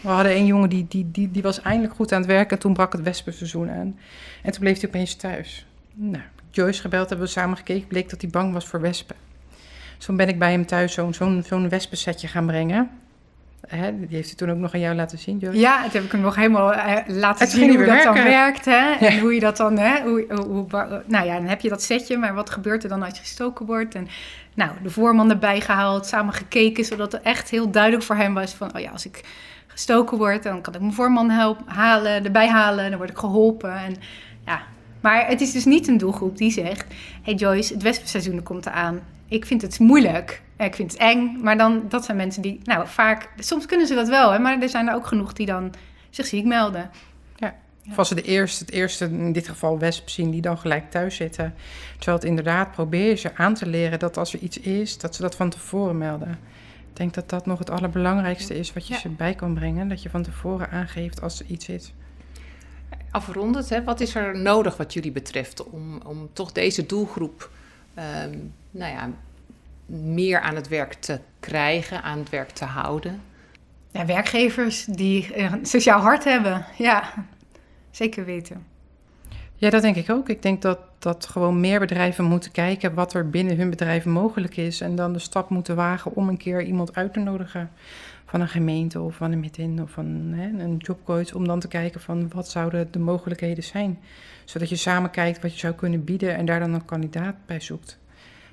We 0.00 0.08
hadden 0.08 0.36
een 0.36 0.46
jongen 0.46 0.68
die, 0.68 0.86
die, 0.88 1.10
die, 1.10 1.30
die 1.30 1.42
was 1.42 1.60
eindelijk 1.60 1.94
goed 1.94 2.12
aan 2.12 2.18
het 2.18 2.30
werken. 2.30 2.56
En 2.56 2.62
toen 2.62 2.72
brak 2.72 2.92
het 2.92 3.02
wespenseizoen 3.02 3.70
aan. 3.70 3.98
En 4.42 4.52
toen 4.52 4.60
bleef 4.60 4.80
hij 4.80 4.88
opeens 4.88 5.14
thuis. 5.14 5.66
Nou, 5.94 6.22
Joyce 6.50 6.80
gebeld, 6.80 7.08
hebben 7.08 7.26
we 7.26 7.32
samen 7.32 7.56
gekeken. 7.56 7.88
Bleek 7.88 8.10
dat 8.10 8.20
hij 8.20 8.30
bang 8.30 8.52
was 8.52 8.66
voor 8.66 8.80
wespen. 8.80 9.16
Zo 9.98 10.14
ben 10.14 10.28
ik 10.28 10.38
bij 10.38 10.50
hem 10.50 10.66
thuis 10.66 10.92
zo'n 10.92 11.14
zo'n 11.14 11.42
zo'n 11.46 11.68
wespensetje 11.68 12.28
gaan 12.28 12.46
brengen. 12.46 12.90
Hè, 13.66 13.98
die 13.98 14.16
heeft 14.16 14.28
hij 14.28 14.36
toen 14.36 14.50
ook 14.50 14.56
nog 14.56 14.74
aan 14.74 14.80
jou 14.80 14.94
laten 14.94 15.18
zien, 15.18 15.38
Joyce? 15.38 15.58
Ja, 15.58 15.82
het 15.82 15.92
heb 15.92 16.02
ik 16.02 16.12
hem 16.12 16.20
nog 16.20 16.34
helemaal 16.34 16.74
uh, 16.74 16.96
laten 17.06 17.46
zien 17.48 17.68
hoe 17.68 17.78
dat 17.78 17.86
werken. 17.86 18.14
dan 18.14 18.24
werkt. 18.24 18.64
Hè? 18.64 18.92
En 18.92 19.18
hoe 19.18 19.34
je 19.34 19.40
dat 19.40 19.56
dan... 19.56 19.78
Hè? 19.78 20.02
Hoe, 20.02 20.24
hoe, 20.28 20.44
hoe, 20.44 20.66
nou 21.06 21.26
ja, 21.26 21.34
dan 21.34 21.46
heb 21.46 21.60
je 21.60 21.68
dat 21.68 21.82
setje, 21.82 22.18
maar 22.18 22.34
wat 22.34 22.50
gebeurt 22.50 22.82
er 22.82 22.88
dan 22.88 23.02
als 23.02 23.14
je 23.14 23.20
gestoken 23.20 23.66
wordt? 23.66 23.94
En 23.94 24.08
nou, 24.54 24.70
de 24.82 24.90
voorman 24.90 25.30
erbij 25.30 25.60
gehaald, 25.60 26.06
samen 26.06 26.34
gekeken, 26.34 26.84
zodat 26.84 27.12
het 27.12 27.22
echt 27.22 27.50
heel 27.50 27.70
duidelijk 27.70 28.02
voor 28.02 28.16
hem 28.16 28.34
was 28.34 28.54
van... 28.54 28.74
oh 28.74 28.80
ja, 28.80 28.90
als 28.90 29.06
ik 29.06 29.24
gestoken 29.66 30.18
word, 30.18 30.42
dan 30.42 30.60
kan 30.60 30.74
ik 30.74 30.80
mijn 30.80 30.92
voorman 30.92 31.30
helpen, 31.30 31.64
halen, 31.66 32.24
erbij 32.24 32.48
halen, 32.48 32.88
dan 32.88 32.98
word 32.98 33.10
ik 33.10 33.18
geholpen. 33.18 33.76
En, 33.76 33.96
ja. 34.46 34.62
Maar 35.00 35.26
het 35.26 35.40
is 35.40 35.52
dus 35.52 35.64
niet 35.64 35.88
een 35.88 35.98
doelgroep 35.98 36.36
die 36.36 36.50
zegt... 36.50 36.94
hey 37.22 37.34
Joyce, 37.34 37.72
het 37.72 37.82
wespenseizoen 37.82 38.42
komt 38.42 38.66
eraan. 38.66 39.00
Ik 39.28 39.46
vind 39.46 39.62
het 39.62 39.78
moeilijk. 39.78 40.42
Ik 40.58 40.74
vind 40.74 40.92
het 40.92 41.00
eng. 41.00 41.40
Maar 41.42 41.56
dan, 41.56 41.84
dat 41.88 42.04
zijn 42.04 42.16
mensen 42.16 42.42
die, 42.42 42.60
nou 42.64 42.88
vaak, 42.88 43.28
soms 43.38 43.66
kunnen 43.66 43.86
ze 43.86 43.94
dat 43.94 44.08
wel, 44.08 44.32
hè, 44.32 44.38
maar 44.38 44.60
er 44.62 44.68
zijn 44.68 44.88
er 44.88 44.94
ook 44.94 45.06
genoeg 45.06 45.32
die 45.32 45.46
dan 45.46 45.72
zich 46.10 46.26
ziek 46.26 46.44
melden. 46.44 46.90
Ja. 47.36 47.54
Of 47.90 47.98
als 47.98 48.08
ze 48.08 48.14
de 48.14 48.22
eerste, 48.22 48.64
het 48.64 48.72
eerste, 48.72 49.04
in 49.04 49.32
dit 49.32 49.48
geval 49.48 49.78
wesp 49.78 50.08
zien, 50.08 50.30
die 50.30 50.40
dan 50.40 50.58
gelijk 50.58 50.90
thuis 50.90 51.16
zitten. 51.16 51.54
Terwijl 51.96 52.16
het 52.16 52.26
inderdaad 52.26 52.72
probeer 52.72 53.08
je 53.08 53.14
ze 53.14 53.36
aan 53.36 53.54
te 53.54 53.66
leren 53.66 53.98
dat 53.98 54.16
als 54.16 54.32
er 54.32 54.38
iets 54.38 54.58
is, 54.58 54.98
dat 54.98 55.14
ze 55.14 55.22
dat 55.22 55.34
van 55.34 55.50
tevoren 55.50 55.98
melden. 55.98 56.38
Ik 56.90 56.96
denk 57.00 57.14
dat 57.14 57.28
dat 57.28 57.46
nog 57.46 57.58
het 57.58 57.70
allerbelangrijkste 57.70 58.58
is 58.58 58.72
wat 58.72 58.86
je 58.86 58.94
ze 58.94 59.08
bij 59.08 59.34
kan 59.34 59.54
brengen. 59.54 59.88
Dat 59.88 60.02
je 60.02 60.10
van 60.10 60.22
tevoren 60.22 60.70
aangeeft 60.70 61.22
als 61.22 61.40
er 61.40 61.46
iets 61.46 61.68
is. 61.68 61.92
Afrondend, 63.10 63.68
hè, 63.68 63.84
wat 63.84 64.00
is 64.00 64.14
er 64.14 64.38
nodig 64.38 64.76
wat 64.76 64.92
jullie 64.92 65.12
betreft 65.12 65.64
om, 65.64 66.00
om 66.06 66.28
toch 66.32 66.52
deze 66.52 66.86
doelgroep 66.86 67.50
um, 67.98 68.54
nou 68.70 68.92
ja, 68.92 69.10
meer 69.86 70.40
aan 70.40 70.54
het 70.54 70.68
werk 70.68 70.92
te 70.92 71.20
krijgen, 71.40 72.02
aan 72.02 72.18
het 72.18 72.30
werk 72.30 72.50
te 72.50 72.64
houden? 72.64 73.20
Ja, 73.90 74.06
werkgevers 74.06 74.84
die 74.84 75.38
een 75.38 75.66
sociaal 75.66 76.00
hart 76.00 76.24
hebben, 76.24 76.66
ja, 76.78 77.12
zeker 77.90 78.24
weten. 78.24 78.66
Ja, 79.56 79.70
dat 79.70 79.82
denk 79.82 79.96
ik 79.96 80.10
ook. 80.10 80.28
Ik 80.28 80.42
denk 80.42 80.62
dat, 80.62 80.78
dat 80.98 81.26
gewoon 81.26 81.60
meer 81.60 81.80
bedrijven 81.80 82.24
moeten 82.24 82.52
kijken 82.52 82.94
wat 82.94 83.14
er 83.14 83.30
binnen 83.30 83.56
hun 83.56 83.70
bedrijf 83.70 84.04
mogelijk 84.04 84.56
is. 84.56 84.80
En 84.80 84.96
dan 84.96 85.12
de 85.12 85.18
stap 85.18 85.48
moeten 85.48 85.76
wagen 85.76 86.14
om 86.14 86.28
een 86.28 86.36
keer 86.36 86.62
iemand 86.62 86.94
uit 86.94 87.12
te 87.12 87.20
nodigen 87.20 87.70
van 88.26 88.40
een 88.40 88.48
gemeente 88.48 89.00
of 89.00 89.16
van 89.16 89.32
een 89.32 89.40
metin 89.40 89.82
of 89.82 89.90
van 89.90 90.32
hè, 90.34 90.62
een 90.62 90.76
jobcoach. 90.76 91.34
Om 91.34 91.46
dan 91.46 91.60
te 91.60 91.68
kijken 91.68 92.00
van 92.00 92.28
wat 92.34 92.48
zouden 92.48 92.88
de 92.90 92.98
mogelijkheden 92.98 93.64
zijn. 93.64 93.98
Zodat 94.44 94.68
je 94.68 94.76
samen 94.76 95.10
kijkt 95.10 95.42
wat 95.42 95.52
je 95.52 95.58
zou 95.58 95.74
kunnen 95.74 96.04
bieden 96.04 96.36
en 96.36 96.44
daar 96.44 96.60
dan 96.60 96.74
een 96.74 96.84
kandidaat 96.84 97.36
bij 97.46 97.60
zoekt. 97.60 97.98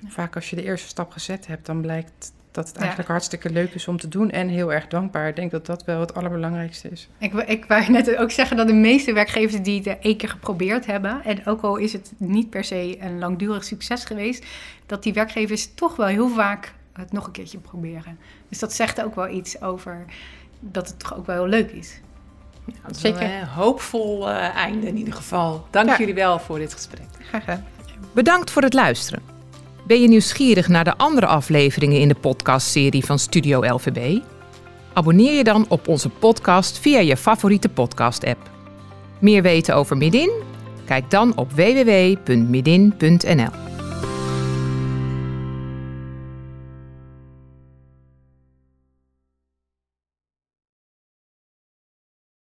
Vaak 0.06 0.34
als 0.34 0.50
je 0.50 0.56
de 0.56 0.62
eerste 0.62 0.88
stap 0.88 1.10
gezet 1.10 1.46
hebt, 1.46 1.66
dan 1.66 1.80
blijkt 1.80 2.32
dat 2.52 2.68
het 2.68 2.76
eigenlijk 2.76 3.08
hartstikke 3.08 3.50
leuk 3.50 3.74
is 3.74 3.88
om 3.88 3.96
te 3.96 4.08
doen 4.08 4.30
en 4.30 4.48
heel 4.48 4.72
erg 4.72 4.86
dankbaar. 4.86 5.28
Ik 5.28 5.36
denk 5.36 5.50
dat 5.50 5.66
dat 5.66 5.84
wel 5.84 6.00
het 6.00 6.14
allerbelangrijkste 6.14 6.88
is. 6.88 7.08
Ik, 7.18 7.32
ik 7.32 7.64
wou 7.64 7.90
net 7.90 8.16
ook 8.16 8.30
zeggen 8.30 8.56
dat 8.56 8.66
de 8.66 8.74
meeste 8.74 9.12
werkgevers 9.12 9.62
die 9.62 9.82
het 9.82 9.98
één 10.00 10.16
keer 10.16 10.28
geprobeerd 10.28 10.86
hebben, 10.86 11.24
en 11.24 11.46
ook 11.46 11.62
al 11.62 11.76
is 11.76 11.92
het 11.92 12.12
niet 12.16 12.50
per 12.50 12.64
se 12.64 12.96
een 13.00 13.18
langdurig 13.18 13.64
succes 13.64 14.04
geweest, 14.04 14.46
dat 14.86 15.02
die 15.02 15.12
werkgevers 15.12 15.74
toch 15.74 15.96
wel 15.96 16.06
heel 16.06 16.28
vaak 16.28 16.74
het 16.92 17.12
nog 17.12 17.26
een 17.26 17.32
keertje 17.32 17.58
proberen. 17.58 18.18
Dus 18.48 18.58
dat 18.58 18.72
zegt 18.72 19.02
ook 19.02 19.14
wel 19.14 19.28
iets 19.28 19.60
over 19.60 20.04
dat 20.60 20.88
het 20.88 20.98
toch 20.98 21.16
ook 21.16 21.26
wel 21.26 21.36
heel 21.36 21.46
leuk 21.46 21.70
is. 21.70 22.00
Nou, 22.64 22.94
Zeker. 22.94 23.22
Een 23.22 23.46
hoopvol 23.46 24.28
uh, 24.28 24.54
einde 24.56 24.86
in 24.86 24.96
ieder 24.96 25.14
geval. 25.14 25.66
Dank 25.70 25.96
jullie 25.96 26.14
wel 26.14 26.38
voor 26.38 26.58
dit 26.58 26.72
gesprek. 26.72 27.06
Graag 27.28 27.40
gedaan. 27.44 27.64
Bedankt 28.12 28.50
voor 28.50 28.62
het 28.62 28.74
luisteren. 28.74 29.22
Ben 29.86 30.00
je 30.00 30.08
nieuwsgierig 30.08 30.68
naar 30.68 30.84
de 30.84 30.96
andere 30.96 31.26
afleveringen 31.26 32.00
in 32.00 32.08
de 32.08 32.14
podcastserie 32.14 33.04
van 33.04 33.18
Studio 33.18 33.74
LVB? 33.74 34.20
Abonneer 34.92 35.32
je 35.32 35.44
dan 35.44 35.66
op 35.68 35.88
onze 35.88 36.08
podcast 36.08 36.78
via 36.78 36.98
je 36.98 37.16
favoriete 37.16 37.68
podcast-app. 37.68 38.50
Meer 39.18 39.42
weten 39.42 39.74
over 39.74 39.96
Midin? 39.96 40.30
Kijk 40.84 41.10
dan 41.10 41.36
op 41.36 41.52
www.midin.nl. 41.52 42.92